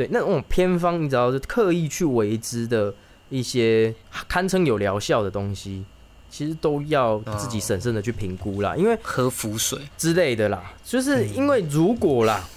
[0.00, 2.94] 对，那种偏方，你只要是刻意去为之的
[3.28, 3.94] 一些
[4.26, 5.84] 堪称有疗效的东西，
[6.30, 8.74] 其实都要自己审慎的去评估啦。
[8.74, 12.48] 因为喝符水之类的啦，就是因为如果啦，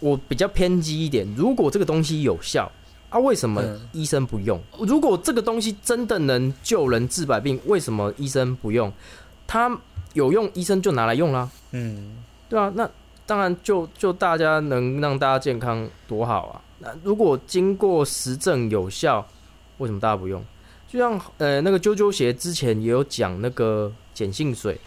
[0.00, 2.68] 我比较偏激一点，如果这个东西有效。
[3.10, 4.60] 啊，为什么医生不用？
[4.80, 8.92] 如果这个东西真的能救人治百病，为什么医生不用？
[9.46, 9.78] 他
[10.14, 11.48] 有用，医生就拿来用啦。
[11.70, 12.16] 嗯，
[12.48, 12.90] 对啊，那
[13.24, 16.60] 当然就就大家能让大家健康多好啊。
[16.80, 19.26] 那如果经过实证有效，
[19.78, 20.44] 为什么大家不用？
[20.88, 24.80] 就像呃那个啾啾鞋之前也有讲那个碱性水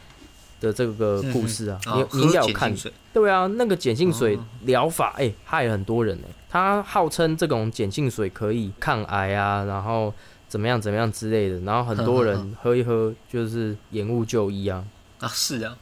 [0.60, 2.76] 的这个故事啊，你你要看
[3.14, 6.34] 对啊，那个碱性水疗法哎害了很多人哎。
[6.50, 10.14] 他号称这种碱性水可以抗癌啊，然后
[10.48, 14.84] 怎么样怎么样之类的，然后很多人喝一喝就是延误就医啊。
[15.20, 15.78] 啊，是啊，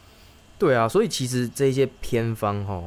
[0.59, 2.83] 对啊，所以其实这些偏方哈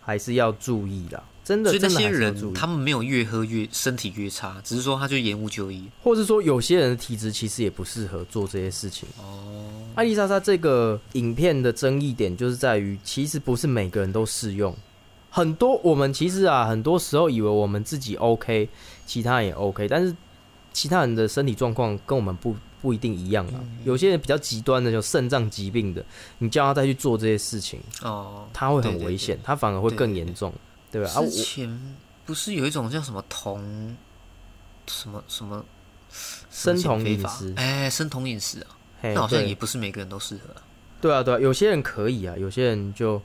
[0.00, 1.70] 还是要注意的，真的。
[1.70, 9.08] 所以那些人他们没有越喝越身体越差，只是说他就延误就医，或者说有些人的体质其实也不适合做这些事情。
[9.18, 14.74] 哦，艾丽莎莎这个影片的争议点就是在于，其实不是每个人都适用。
[15.30, 18.68] 很多我们其实啊，很多时候以为我们自己 OK，
[19.06, 20.14] 其他人也 OK，但是
[20.74, 23.60] 其他人的身体状况跟我们不不一定一样啊。
[23.84, 26.04] 有些人比较极端的，就肾脏疾病的，
[26.36, 30.52] 你叫他再去做这些事情，哦，他会很危险，他反而会更严重，
[30.92, 31.08] 对吧？
[31.08, 33.96] 之前不是有一种叫什么酮，
[34.86, 35.64] 什么什么
[36.50, 37.52] 生酮饮食？
[37.56, 38.68] 哎，生酮饮食啊，
[39.02, 40.54] 那好像也不是每个人都适合。
[41.00, 43.20] 对啊，对啊，有些人可以啊，有些人就。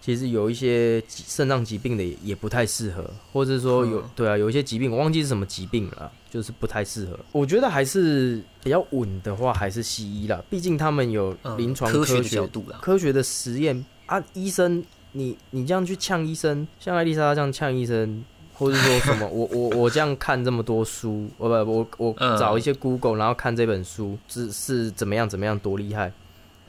[0.00, 7.18] 其实有一些肾脏疾病的也也不太适合，或者说有对啊，有一些疾病我忘记是什么疾病了，就是不太适合。
[7.32, 14.22] 我觉得还是比较稳的话，还是西医啦，毕竟他们有临床科学角度啦，科学的实验啊。
[14.34, 14.84] 医生，
[15.16, 26.12] 你你这样去呛医生，像艾丽莎这样呛医生，或者说什么， 我我我这样看这么多书，我不我我嗯找一些 Google，然后看这本书是是怎么样怎么样多厉害。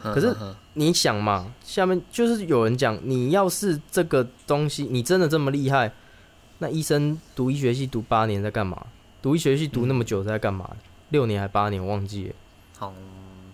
[0.01, 0.35] 可是
[0.73, 5.91] 你想嘛，下面就是有人讲，你要是这个东西你真的这么厉害，
[6.59, 8.85] 那医生读医学系读八年在干嘛？
[9.21, 10.69] 读医学系读那么久在干嘛？
[11.09, 12.35] 六年还八年忘记了。
[12.77, 12.93] 好，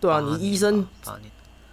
[0.01, 0.85] 对啊你医生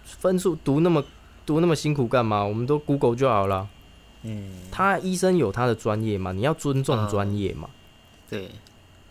[0.03, 1.03] 分数读那么
[1.49, 2.43] 读那么辛苦干嘛？
[2.43, 3.67] 我们都 Google 就好了。
[4.21, 7.67] 嗯，他医生有他的专业嘛，你要尊重嗯专业嘛。
[8.29, 8.51] 对，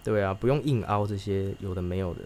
[0.05, 2.21] 对啊，不用硬凹这些有的没有的。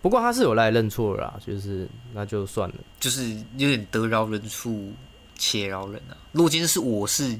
[0.00, 2.76] 不过他是有来认错了啦，就是那就算了。
[3.00, 4.92] 就是有点得饶人处
[5.36, 6.14] 且饶人啊。
[6.30, 7.36] 如果今天是我是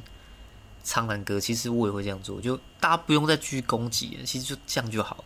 [0.83, 5.24] 苍兰哥，其实我也会这样做，就大家不用再继续攻击了，其实就这样就好了。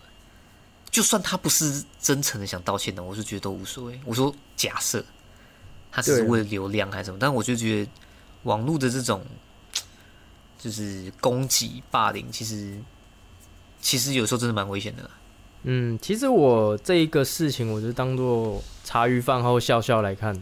[0.90, 3.98] 就算他不是真诚的想道歉的，我是觉得都无所谓。
[4.04, 5.02] 我说假设
[5.92, 7.90] 他只是为了流量还是什么，但我就觉得
[8.42, 9.22] 网络的这种
[10.58, 12.76] 就是攻击、霸凌，其实
[13.80, 15.10] 其实有时候真的蛮危险的啦。
[15.64, 20.34] 嗯，其实我这一个事情，我就当做茶余饭后笑笑来看，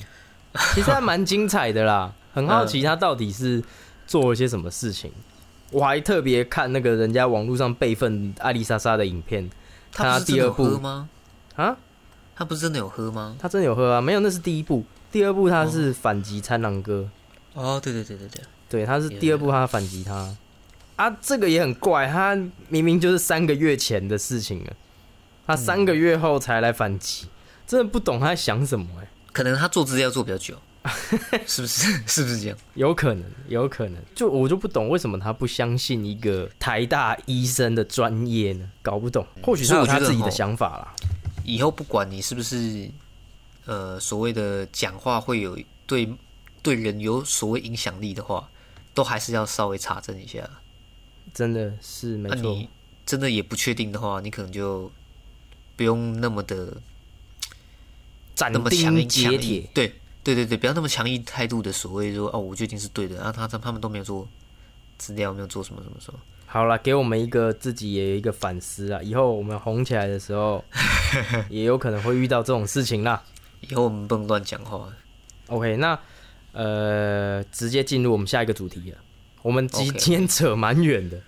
[0.74, 2.12] 其实还蛮精彩的啦。
[2.32, 3.62] 很好奇他到底是
[4.06, 5.12] 做了些什么事情。
[5.72, 9.48] 我还特别看那个人家网络上备份艾丽莎莎的影片
[9.92, 11.08] 看他第二部喝吗？
[11.56, 11.76] 啊，
[12.34, 13.36] 他不是真的有喝吗？
[13.38, 14.00] 他真的有喝啊？
[14.00, 17.08] 没有，那是第一部，第二部他是反击苍狼哥。
[17.54, 20.36] 哦，对对对对对，对，他是第二部，他反击他
[20.94, 22.36] 啊，这个也很怪，他
[22.68, 24.72] 明明就是三个月前的事情了，
[25.46, 27.26] 他三个月后才来反击，
[27.66, 30.54] 真的不懂他在想什么哎、可能他做资料做比较久，
[31.44, 31.92] 是不是？
[32.06, 32.56] 是不是这样？
[32.74, 38.70] 有可能，有可能，就我就不懂为什么他不相信一个台大医生的专业呢？
[38.80, 40.94] 搞不懂，或许他有他自己的想法啦。
[41.42, 42.88] 以后不管你是不是
[43.66, 46.08] 呃所谓的讲话会有对
[46.62, 48.48] 对人有所谓影响力的话，
[48.94, 50.48] 都还是要稍微查证一下。
[51.32, 52.68] 真的是没错，那你
[53.06, 54.90] 真的也不确定的话，你可能就
[55.76, 56.76] 不用那么的
[58.34, 59.94] 斩那么强钉截铁。，对
[60.24, 64.26] 对对对，不要那么强硬态度的所谓说哦，我决定是对的，然后他他他们都没有做
[64.98, 66.18] 资料，没有做什么什么什么。
[66.46, 70.64] 好了，给我们一个自己也有一个反思啊，以后我们红起来的时候，
[71.48, 73.22] 也有可能会遇到这种事情啦。
[73.60, 74.88] 以后我们不能乱讲话。
[75.48, 75.98] OK，那
[76.52, 78.98] 呃，直接进入我们下一个主题了。
[79.42, 81.20] 我们今天扯蛮远的，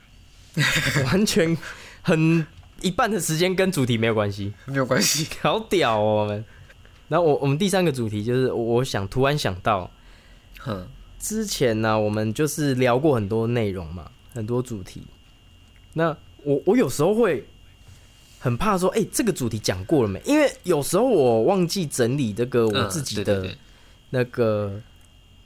[1.07, 1.57] 完全
[2.03, 2.47] 很
[2.81, 5.27] 一半的时间跟主题没有关系，没有关系。
[5.41, 6.45] 好屌哦我们。
[7.09, 9.91] 然后我我们第三个主题就是，我我想突然想到，
[10.59, 10.87] 哼，
[11.19, 15.03] 之前呢、我们就是聊过很多内容嘛，很多主题。
[15.93, 17.47] 那我我有时候会
[18.43, 20.21] 很怕说，哎、这个主题讲过了没？
[20.25, 23.57] 因为有时候我忘记整理这个我嗯自己的
[24.11, 24.81] 那个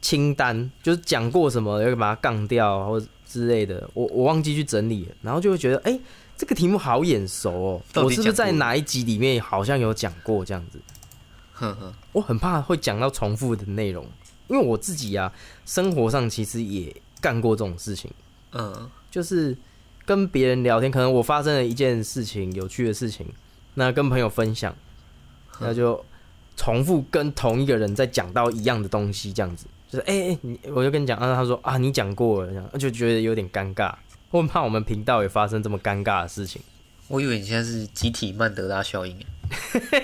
[0.00, 6.00] 清单，就是讲过什么要把它杠掉或之类的，我我忘记去整理了，然后就会觉得，哎、
[6.38, 10.80] 这个题目好眼熟哦，我是不是在哪一集里面好像有讲过这样子？
[11.52, 14.06] 呵呵，我很怕会讲到重复的内容，
[14.48, 15.30] 因为我自己啊，
[15.66, 18.10] 生活上其实也干过这种事情，
[18.52, 18.90] 嗯。
[19.08, 19.56] 就是
[20.06, 23.26] 跟别人聊天，可能我发生了一件事情，有趣的事情，
[23.74, 24.74] 那跟朋友分享，
[25.60, 26.02] 那就
[26.56, 33.92] 重复跟同一个人在讲到一样的东西，这样子，就是哎哎、你我就跟你讲，啊，他说啊你讲过了，这样就觉得有点尴尬，
[34.30, 36.62] 我很怕我们频道也发生这么尴尬的事情。
[37.08, 39.16] 我以为你现在是集体曼德拉效应。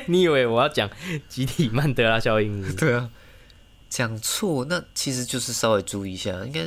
[0.07, 0.89] 你以为我要讲
[1.29, 2.77] 集体曼德拉效应是是？
[2.79, 3.11] 对啊，
[3.89, 6.61] 讲错那其实就是稍微注意一下，应该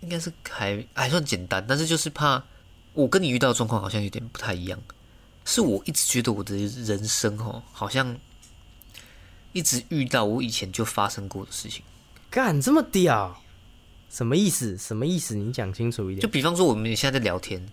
[0.00, 2.44] 应该是还还算简单，但是就是怕
[2.96, 4.80] 我跟你遇到的状况好像有点不太一样，
[5.44, 8.16] 是我一直觉得我的人生哦，好像
[9.52, 11.82] 一直遇到我以前就发生过的事情。
[12.30, 13.42] 干这么屌，
[14.08, 14.78] 什么意思？
[14.78, 15.34] 什么意思？
[15.34, 16.20] 你讲清楚一点。
[16.20, 17.64] 就比方说我们现在在聊天，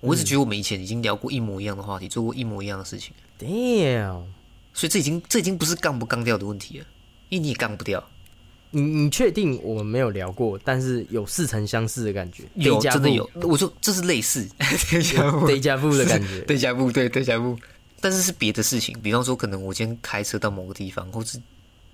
[0.00, 4.26] 我一直觉得我们以前已经聊过一模一样的话题，做过一模一样的事情，Damn，
[4.72, 6.86] 所以这已经这已经不是杠不杠掉的问题了，
[7.28, 8.08] 因为你也杠不掉。
[8.70, 12.44] 你你确定我们没有聊过，但是有似曾相识的感觉？
[12.54, 14.46] 有真的有，我说这是类似，
[14.90, 16.40] 等一下我 d 加布的感觉。
[16.42, 17.58] 对下步，对对下步，
[18.00, 21.40] 但是是别的事情，比方说可能我今天开车到某个地方，或是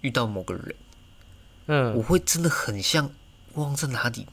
[0.00, 0.74] 遇到某个人，
[1.66, 3.08] 嗯我嗯，会真的很像
[3.54, 4.26] 忘在哪里，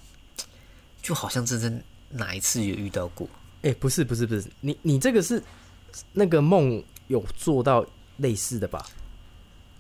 [1.02, 3.28] 就好像真的哪一次有遇到过。
[3.62, 5.42] 哎、不是不是不是，你你这个是
[6.12, 7.86] 那个梦有做到
[8.18, 8.84] 类似的吧？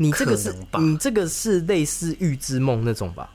[0.01, 3.29] 你这个是你这个是类似预知梦那种吧？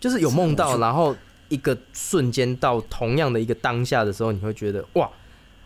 [0.00, 1.14] 就是有梦到，然后
[1.50, 5.10] 一个瞬间到同样的一个当下的时候，你会觉得哇，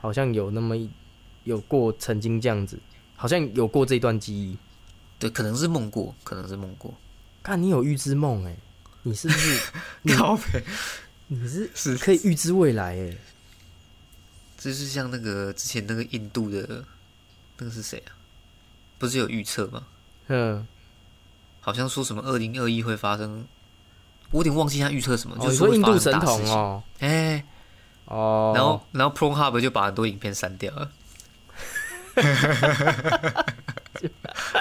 [0.01, 0.91] 好像有那么一
[1.45, 2.77] 有过曾经这样子，
[3.15, 4.59] 好像有过这段记忆。
[5.21, 6.93] 对，可能是梦过，可能是梦过。
[7.43, 8.57] 看你有预知梦哎，
[9.05, 9.61] 你是不是？
[10.03, 10.65] 你靠北
[11.29, 13.17] 你是是可以预知未来哎，
[14.59, 16.85] 就是像那个之前那个印度的，
[17.59, 18.11] 那个是谁啊？
[18.99, 19.83] 不是有预测吗？
[20.29, 20.67] 嗯，
[21.61, 23.47] 好像说什么二零二一会发生，
[24.31, 26.13] 我有点忘记他预测什么，哦，就是说印度神。
[26.21, 27.45] 童哦，哎、
[28.07, 30.91] 哦，然后然后 ProHub 就把很多影片删掉了，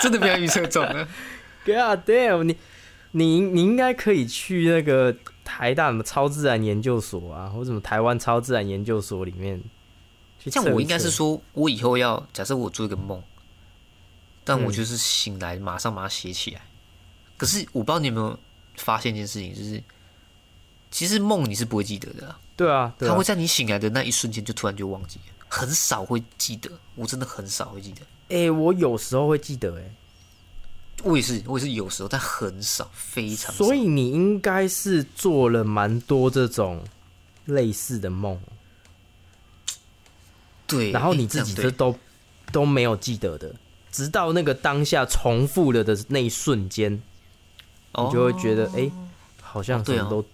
[0.01, 1.07] 真的不要预测中了。
[1.65, 2.57] God damn，你
[3.11, 5.15] 你你应该可以去那个
[5.45, 9.63] 台大什么超自然研究所啊，或者什么台湾超自然研究所里面。
[10.47, 13.23] 像我应该是说，我以后要假设我做一个梦，
[14.43, 16.61] 但我嗯就是醒来马上把它写起来。
[17.37, 18.37] 可是我不知道你有没有
[18.75, 19.81] 发现一件事情，就是
[20.91, 26.69] 其实梦你是不会记得的啊、对啊，对啊它会，在你醒来的那一瞬间就突然就忘记了，很少会记得。
[26.95, 28.01] 我真的很少会记得。
[28.29, 29.83] 哎、我有时候会记得哎、
[31.03, 33.65] 我也是，我也是有时候，但很少，非常少。
[33.65, 36.83] 所以你应该是做了蛮多这种
[37.45, 38.39] 类似的梦，
[40.65, 41.99] 对，然后你自己这样对这都
[42.51, 43.53] 都没有记得的，
[43.93, 48.91] 直到那个当下重复了的那一瞬间，你就会觉得哎、诶
[49.39, 50.25] 好像什么都、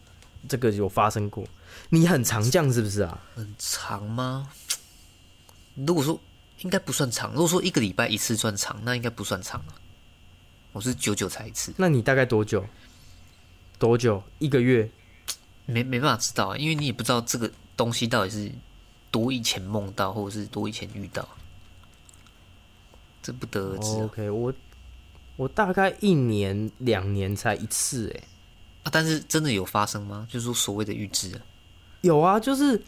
[0.48, 1.45] 这个有发生过。
[1.89, 3.19] 你很常这样是不是啊？
[3.36, 4.50] 很长吗？
[5.76, 6.19] 如果说
[6.62, 9.76] 应该不算长，如果说一个礼拜一次算长，那应该不算长啊。
[10.72, 12.65] 我是久久才一次，那你大概多久？
[13.78, 14.24] 多久？
[14.39, 14.89] 一个月？
[15.65, 18.52] 没没办法知道啊，因为你也不知道这个东西到底是
[19.12, 21.28] 多以前梦到，或者是多以前遇到，
[23.29, 24.05] 这不得而知啊。
[24.05, 24.51] OK，我
[25.35, 28.23] 我大概一年两年才一次、哎，
[28.83, 30.27] 啊但是真的有发生吗？
[30.27, 31.41] 就是说所谓的预知啊，
[32.01, 32.81] 有啊，就是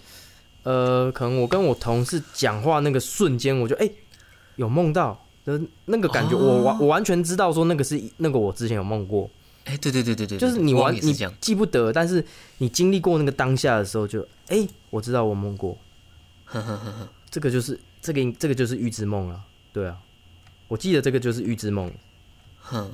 [0.64, 3.88] 呃，可能我跟我同事讲话那个瞬间，我就哎、
[4.56, 9.30] 有梦到的那个感觉，我完我完全知道说那个是那个我之前有梦过，
[9.66, 12.26] 哎、对对对对对，就是你我完你记不得，但是
[12.58, 15.78] 你经历过那个当下的时候就，哎，我知道我梦过，
[17.30, 19.40] 这个就是这个这个就是预知梦啊，
[19.72, 19.98] 对啊，
[20.72, 21.92] 我记得这个就是预知梦。
[22.62, 22.90] 哼，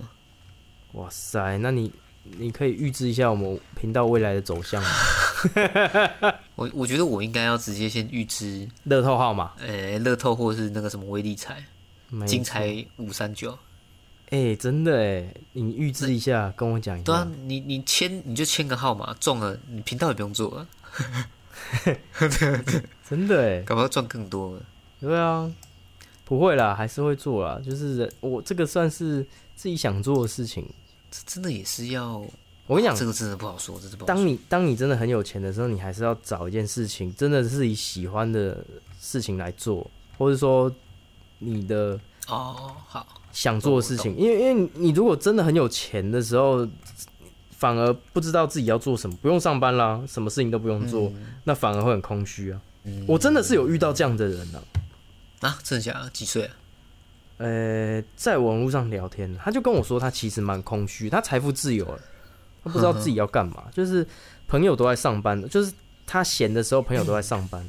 [0.93, 1.91] 哇塞，那你
[2.23, 4.89] 你可以预知一下我们频道未来的走向吗？
[6.57, 11.63] 我我觉得我应该要直接先预知，乐透号码，呃，乐透或者是那个什么威力彩、
[12.25, 13.55] 金财五三九。
[14.31, 17.03] 哎、真的哎，你预知一下，跟我讲一下。
[17.03, 20.67] 对啊，你你签你就签个号码，中了你频道也不用做了，
[23.07, 24.63] 真的哎，搞不好赚更多了。
[24.99, 25.47] 对啊，
[26.27, 27.57] 不会啦，还是会做啦。
[27.63, 30.67] 就是人我这个算是自己想做的事情。
[31.09, 32.17] 这真的也是要，
[32.65, 34.07] 我跟你讲这，个真的不好说，这是不好说。
[34.07, 38.61] 当你当你真的很有钱的时候，你还是要找一件事情，真的是自己喜欢的
[38.99, 40.69] 事情来做，或者说
[41.39, 44.13] 你的哦，好，想做的事情。
[44.17, 46.67] 因为因为你你如果真的很有钱的时候，
[47.51, 51.09] 反而不知道自己要做什么，不用上班啦，什么事情都不用做，
[51.45, 52.61] 那反而会很空虚啊。
[52.83, 54.59] 嗯我真的是有遇到这样的人啊。
[55.41, 56.09] 啊，真的假的？
[56.09, 56.53] 几岁啊？
[57.37, 62.01] 呃，在网络上聊天，他就跟我说，他其实蛮空虚，他财富自由了，
[62.63, 64.05] 他不知道自己要干嘛，就是
[64.47, 65.71] 朋友都在上班，就是
[66.05, 67.63] 他闲的时候，朋友都在上班，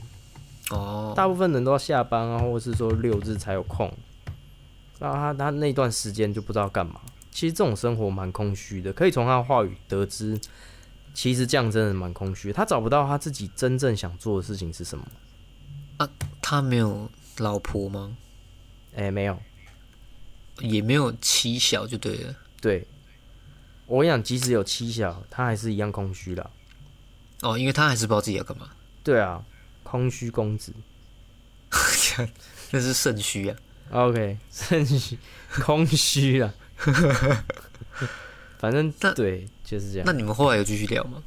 [0.70, 3.92] 哦，大部分人都要下班啊，或者是说六日才有空，
[4.98, 7.00] 然后他他那段时间就不知道干嘛。
[7.30, 10.40] 其实这种生活蛮空虚的，可以从他的话语得知，
[11.14, 12.52] 其实这样真的蛮空虚。
[12.52, 15.04] 他找不到他自己真正想做的事情是什么
[15.98, 16.08] 啊。
[16.40, 18.16] 他没有老婆吗？
[18.96, 19.40] 哎、没有，
[20.60, 22.34] 也没有妻小就对了。
[22.60, 22.86] 对
[23.86, 26.50] 我跟你讲，即使有妻小，他还是一样空虚啦。
[27.42, 28.70] 哦，因为他还是不知道自己要干嘛，
[29.04, 29.44] 对啊，
[29.82, 30.72] 空虚公子。
[32.70, 33.56] 那是肾虚啊。
[33.90, 35.18] OK，肾虚，
[35.62, 36.52] 空虚啊。
[38.58, 40.12] 反正那对，就是这样那。
[40.12, 41.22] 你们后来有继续聊吗？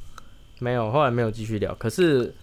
[0.59, 1.73] 没有，后来没有继续聊。
[1.75, 2.35] 可是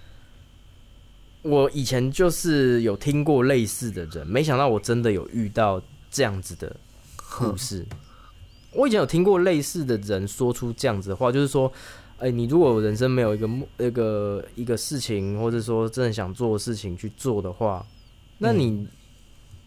[1.43, 5.81] 我以前就是有听过类似的人，没想到我真的有遇到
[6.11, 6.75] 这样子的
[7.31, 7.87] 故事。
[8.73, 11.73] 我以前有听过类似的人说出这样子的话，就是说，
[12.19, 17.85] 哎、你如果人生没有一个目、一个一个事情，或者说真的想做的事情去做的话，
[18.37, 18.87] 那你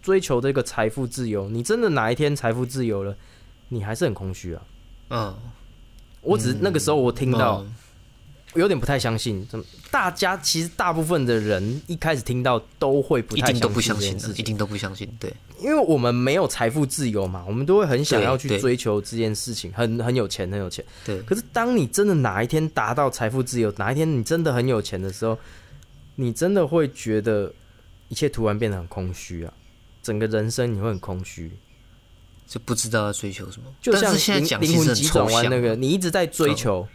[0.02, 3.16] 追求这个财富自由，你真的哪一天财富自由了，
[3.70, 4.62] 你还是很空虚啊。
[5.10, 5.36] 嗯，
[6.22, 7.74] 我只是那个时候我听到，嗯
[8.56, 9.46] 有点不太相信。
[9.50, 9.66] 怎么？
[9.90, 15.08] 大家其实大部分的人一开始听到都会不太一定都不相信的，相信这件事情，一定都不相信。
[15.20, 20.84] 对，因为我们没有财富自由嘛，我们都会很想要去追求这件事情，很很有钱，很有钱。
[21.06, 25.38] 对，可是当你真的哪一天达到财富自由，哪一天你真的很有钱的时候，
[26.16, 27.52] 你真的会觉得
[28.08, 29.54] 一切突然变得很空虚啊，
[30.02, 31.52] 整个人生你会很空虚，
[32.48, 33.68] 就不知道要追求什么。
[33.82, 36.88] 就像灵灵魂急转弯那个，你一直在追求，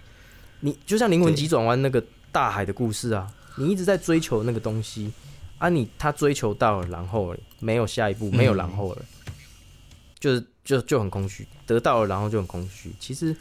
[0.60, 2.02] 你就像灵魂急转弯那个
[2.32, 5.12] 大海的故事啊，你一直在追求那个东西
[5.58, 9.02] 啊你，他追求到了，然后没有下一步，没有然后了，
[10.18, 12.92] 就是就就很空虚，得到了然后就很空虚。
[12.98, 13.34] 其实，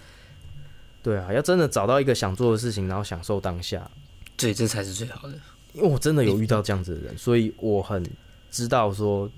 [1.01, 3.89] 对啊，要真的找到一个想做的事情，然后享受当下，
[4.37, 5.33] 对，这才是最好的。
[5.73, 8.05] 因为我真的有遇到这样子的人，所以我很
[8.49, 9.29] 知道说，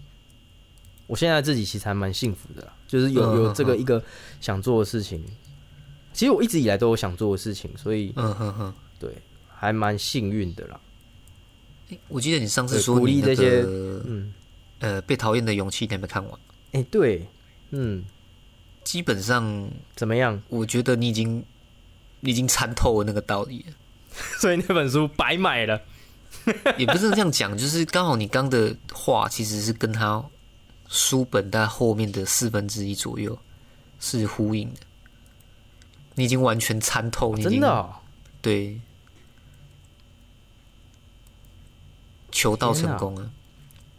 [1.08, 4.04] 我现在自己其实还蛮幸福的啦，就是有有这个一个
[4.40, 5.24] 想做的事情。
[6.18, 9.16] 其实我一直以来都有想做的事情，所以嗯哼哼，对，
[9.48, 10.80] 还蛮幸运的啦。
[11.90, 14.34] 诶我记得你上次说你那鼓励这些嗯，
[14.80, 16.40] 呃被讨厌的勇气，你还没看完。
[16.72, 17.24] 哎、对，
[17.70, 18.04] 嗯，
[18.84, 20.42] 基本上，怎么样？
[20.50, 21.46] 我觉得你已经
[22.20, 23.74] 你已经参透了那个道理了。
[24.42, 25.80] 所以那本书白买了。
[26.80, 30.26] 也不是这样讲，就是刚好你刚的话其实是跟他
[30.88, 33.38] 书本在后面的四分之一左右
[34.00, 34.80] 是呼应的。
[36.18, 37.96] 你已经完全参透，你已经真的、哦，
[38.42, 38.82] 对，
[42.32, 43.32] 求道成功了。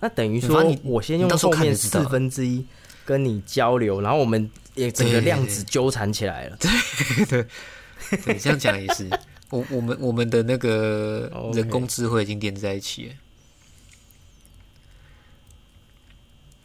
[0.00, 2.66] 那等于说反正你，我先用你到时候后面看就知道四分之一
[3.04, 6.56] 跟你交流，然后我们也整个对量子纠缠起来了。
[6.56, 9.08] 对，这样讲也是。
[9.50, 13.14] 我我们我们的那个 OK 人工智慧已经连在一起了，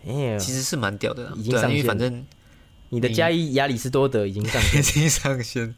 [0.06, 1.32] 哎、其实是蛮屌的啦。
[1.34, 2.26] 对因为反正
[2.94, 5.74] 你的加一亚里士多德已经上线 已经上线。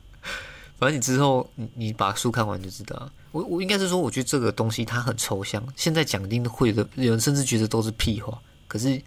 [0.78, 3.09] 反正你之后你你把书看完就知道。
[3.32, 8.38] 我我应该是说，我觉得这个东西它很抽象，现在讲一定会的，有人甚至觉得都是屁话。
[8.68, 9.01] 可是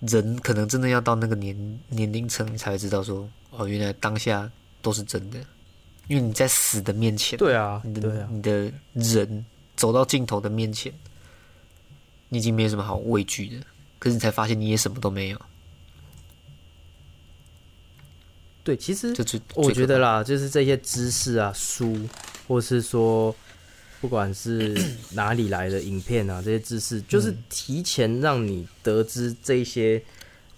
[0.00, 4.50] 人可能真的要到那个年年龄层，你才会知道说，哦，原来当下
[4.80, 5.38] 都是真的。
[6.08, 9.44] 因为你在死的面前，对啊，你的对啊，你的人
[9.76, 10.92] 走到尽头的面前，
[12.28, 13.56] 你已经没有什么好畏惧的。
[13.98, 15.40] 可是你才发现你也什么都没有，
[18.62, 19.14] 对，其实
[19.54, 21.98] 我觉得啦，就是这些知识啊、书，
[22.46, 23.34] 或是说
[24.02, 24.76] 不管是
[25.14, 30.02] 哪里来的影片啊，这些知识，就是提前让你得知这些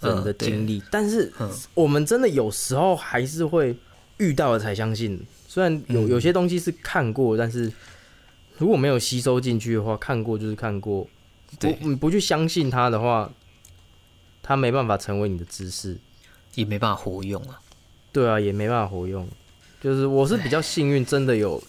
[0.01, 0.83] 人的经历。
[0.91, 3.75] 但是嗯我们真的有时候还是会
[4.17, 7.71] 遇到了才相信，虽然有嗯有些东西是看过，但是
[8.57, 11.07] 如果没有吸收进去的话，看过就是看过，
[11.57, 13.31] 不你不去相信它的话，
[14.41, 15.97] 它没办法成为你的知识。
[16.55, 17.59] 也没办法活用啊。
[18.13, 19.27] 对啊，也没办法活用。
[19.81, 21.61] 就是我是比较幸运，真的有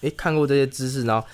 [0.00, 1.24] 诶、看过这些知识，然后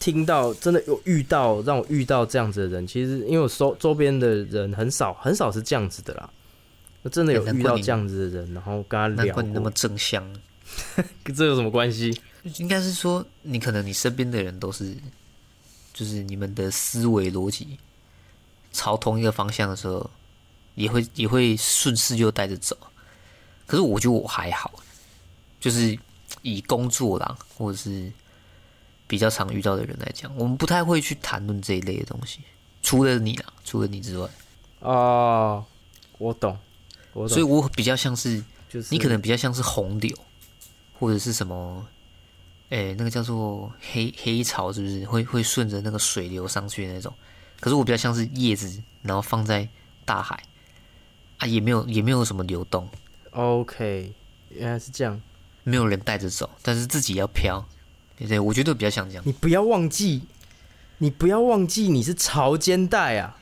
[0.00, 2.84] 听到真的有遇到让我遇到这样子的人。
[2.84, 6.28] 其实因为我周周边的人很少很少是这样子的啦，
[7.02, 9.70] 我真的有遇到这样子的人，然后跟他聊难怪你那么过。
[9.70, 10.24] 正向，
[11.22, 12.18] 跟这有什么关系？
[12.56, 14.96] 应该是说你可能你身边的人都是，
[15.92, 17.78] 就是你们的思维逻辑
[18.72, 20.10] 朝同一个方向的时候，
[20.74, 22.76] 也会也会顺势就带着走。
[23.68, 24.72] 可是我觉得我还好，
[25.60, 25.96] 就是
[26.42, 28.10] 以工作啦，或者是
[29.06, 32.40] 比较常遇到的人来讲，我们不太会去谈论这一类的东西。
[32.82, 34.28] 除了你啊，除了你之外，
[34.80, 35.62] 哦，
[36.16, 36.58] 我懂，
[37.12, 37.28] 我懂。
[37.28, 40.16] 所以我比较像是就是你可能比较像是洪流，
[40.98, 41.86] 或者是什么，
[42.70, 47.12] 诶、那个叫做黑黑潮，是不是会会顺着那个水流上去的那种？
[47.60, 49.68] 可是我比较像是叶子，然后放在
[50.04, 50.42] 大海，
[51.38, 52.88] 啊，也没有也没有什么流动，
[53.38, 54.12] OK，
[54.48, 55.20] 原来是这样。
[55.62, 57.64] 没有人带着走，但是自己要飘，
[58.16, 58.40] 对不对？
[58.40, 59.22] 我觉得比较像这样。
[59.24, 60.24] 你不要忘记，
[60.98, 63.38] 你不要忘记你是潮间带啊。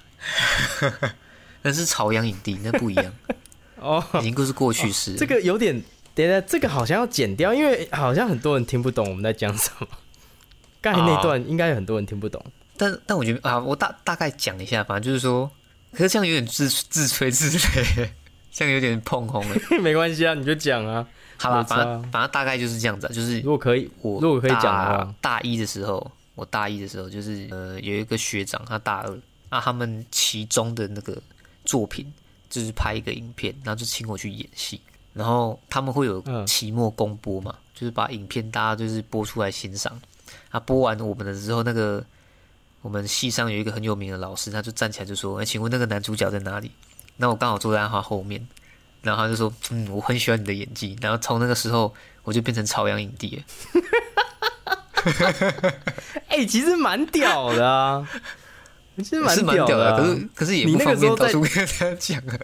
[1.63, 3.11] 那是朝阳影帝那不一样，
[3.81, 5.17] 哦，已经都是过去式了。
[5.17, 5.83] 这个有点，
[6.15, 9.89] 等一下，这个好像要剪掉，因为好像很多人听不懂我们在讲什么。
[10.83, 12.45] 刚才那段应该有很多人听不懂。
[12.77, 15.51] 但但我觉得啊，我大大概讲一下，反正就是说，
[15.93, 18.11] 可是这样有点自自吹自擂，
[18.57, 19.57] 这样有点碰红了。
[19.83, 21.07] 没关系啊，你就讲啊。
[21.39, 29.19] 好吧，反正反正大概就是这样子、啊，就是如果可以，我如果可以讲的大话，大一的时候，我大一的时候就是呃有一个学长，他大二，
[29.51, 31.21] 啊他们其中的那个
[31.67, 32.11] 作品
[32.49, 34.81] 就是拍一个影片，然后就请我去演戏，
[35.13, 40.01] 然后他们会有嗯期末公播嘛，就是把影片大家就是播出来欣赏，
[40.49, 42.03] 啊播完我们的之后，那个
[42.81, 46.71] 我们系上有一个很有名的老师，他就站起来就说：“哎、请问那个男主角在哪里？”
[47.17, 48.47] 那我刚好坐在他后面。
[49.03, 51.95] 然后他就说：“嗯，我很喜欢你的演技。”然后从那个时候，
[52.25, 53.43] 我就变成朝阳影帝了。
[56.27, 58.09] 哎、其实蛮屌的啊，
[58.97, 62.37] 其实是蛮屌的啊，啊、可是可是也你不方便到处跟讲啊。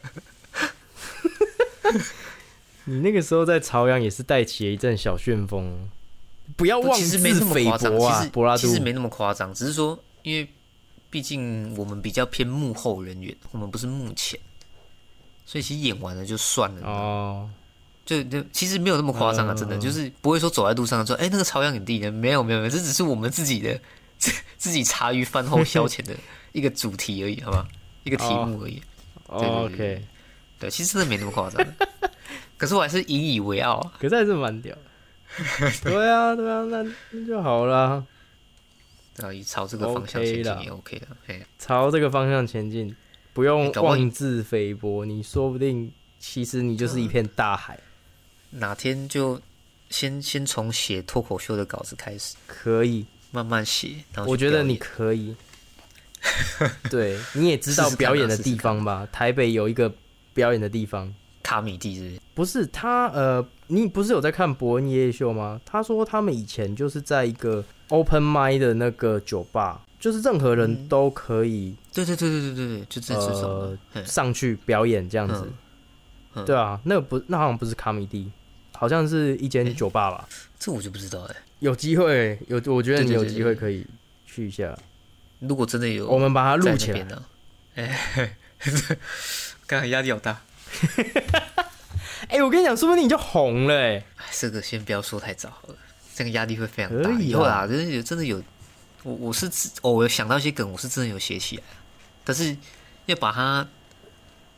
[2.85, 5.89] 你那个时候在朝阳也是带起了一阵小旋风。
[6.57, 8.79] 不要妄其自实没那么菲夸张，薄啊其，实柏拉图其实。
[8.79, 10.49] 没那么夸张，只是说，因为
[11.11, 14.39] 毕竟我们比较偏幕后人员，我们不是幕前，
[15.45, 16.87] 所以其实演完了就算了。
[16.87, 17.51] 哦，
[18.05, 22.11] 就就其实没有那么夸张啊，真的嗯就是不会说走在路上说，哎、那个朝阳影帝呢？
[22.11, 23.81] 没有没有没有，这只是我们自己的
[24.19, 26.15] 自自己茶余饭后消遣的
[26.53, 27.67] 一个主题而已，好吧？
[28.05, 28.83] 一个题目而已。
[29.29, 30.05] 对对哦对 OK，
[30.59, 31.65] 对，其实真的没那么夸张，
[32.59, 33.93] 可是我还是引以为傲啊。
[33.99, 34.77] 可是还是蛮屌。
[35.83, 38.05] 对啊，对啊，那那就好啦，
[39.17, 41.07] 然后以朝这个方向前进也 OK 的。
[41.29, 42.95] 哎，朝这个方向前进，
[43.33, 45.05] 不用妄自菲薄。
[45.05, 47.79] 你说不定其实你就是一片大海，
[48.51, 49.41] 哪天就
[49.91, 53.07] 先先从写脱口秀的稿子开始，可以。
[53.35, 53.95] 慢慢写。
[54.27, 55.35] 我觉得你可以。
[56.91, 59.09] 对，你也知道表演的地方吧？
[59.11, 59.91] 台北有一个
[60.35, 61.13] 表演的地方，
[61.43, 62.21] 卡米蒂是不是？
[62.35, 65.59] 不是他呃，你不是有在看伯恩夜夜秀吗？
[65.65, 74.05] 他说他们以前就是在一个 open m i d 的那个酒吧，就是任何人嗯都可以对对对对对对对，就这这种呃。
[74.05, 75.49] 上去表演这样子。
[76.45, 78.29] 对啊，那个不，那好像不是卡米蒂，
[78.73, 80.29] 好像是一间酒吧吧。
[80.59, 81.37] 这我就不知道哎。
[81.61, 83.87] 有机会，有我觉得你有机会可以
[84.27, 84.77] 去一下。
[85.39, 87.07] 如果真的有，我们把它录起来。
[87.77, 88.37] 哎，
[89.69, 90.41] 刚才压力好大。
[92.27, 95.77] 哎、我跟你讲，说不定你就红了哎、哎，这个先不要说太早好了，
[96.13, 97.09] 这个压力会非常大。
[97.09, 98.43] 可以后啊，真的有真的有，
[99.03, 101.63] 我我是自哦，我有想到一些梗，我是真的有写起来，
[102.25, 102.57] 但是
[103.07, 103.67] 要把它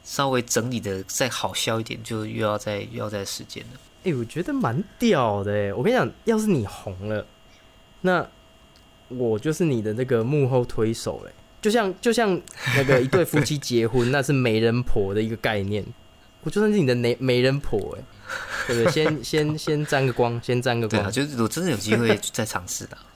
[0.02, 3.80] 稍微整理的再好笑一点，就又要再又要再时间了。
[4.04, 5.72] 哎、我觉得蛮屌的哎！
[5.72, 7.26] 我跟你讲，要是你红了，
[8.02, 8.28] 那
[9.08, 11.32] 我就是你的那个幕后推手哎，
[11.62, 12.38] 就像就像
[12.76, 15.82] 那个一对夫妻结婚， 那是媒人婆的一个概念，
[16.42, 18.04] 我就算是你的媒媒人婆哎，
[18.66, 18.92] 对不对？
[18.92, 21.10] 先先先沾个光，先沾个光对啊，。
[21.10, 23.06] 就是我真的有机会再尝试的，啊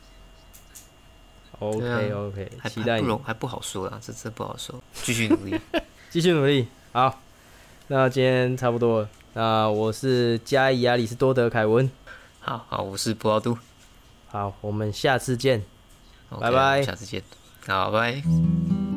[1.59, 5.59] OK，还期待不容还不好说啦，这这不好说，继续努力。
[6.11, 6.66] 继续努力。
[6.92, 7.20] 好，
[7.88, 9.09] 那今天差不多了。
[9.34, 11.90] 那我是加伊亚里斯多德凯文。
[12.40, 13.59] 好好，我是博奥杜，
[14.28, 15.62] 好，我们下次见。
[16.30, 17.22] OK，拜拜下次见，
[17.66, 18.88] 好，拜拜。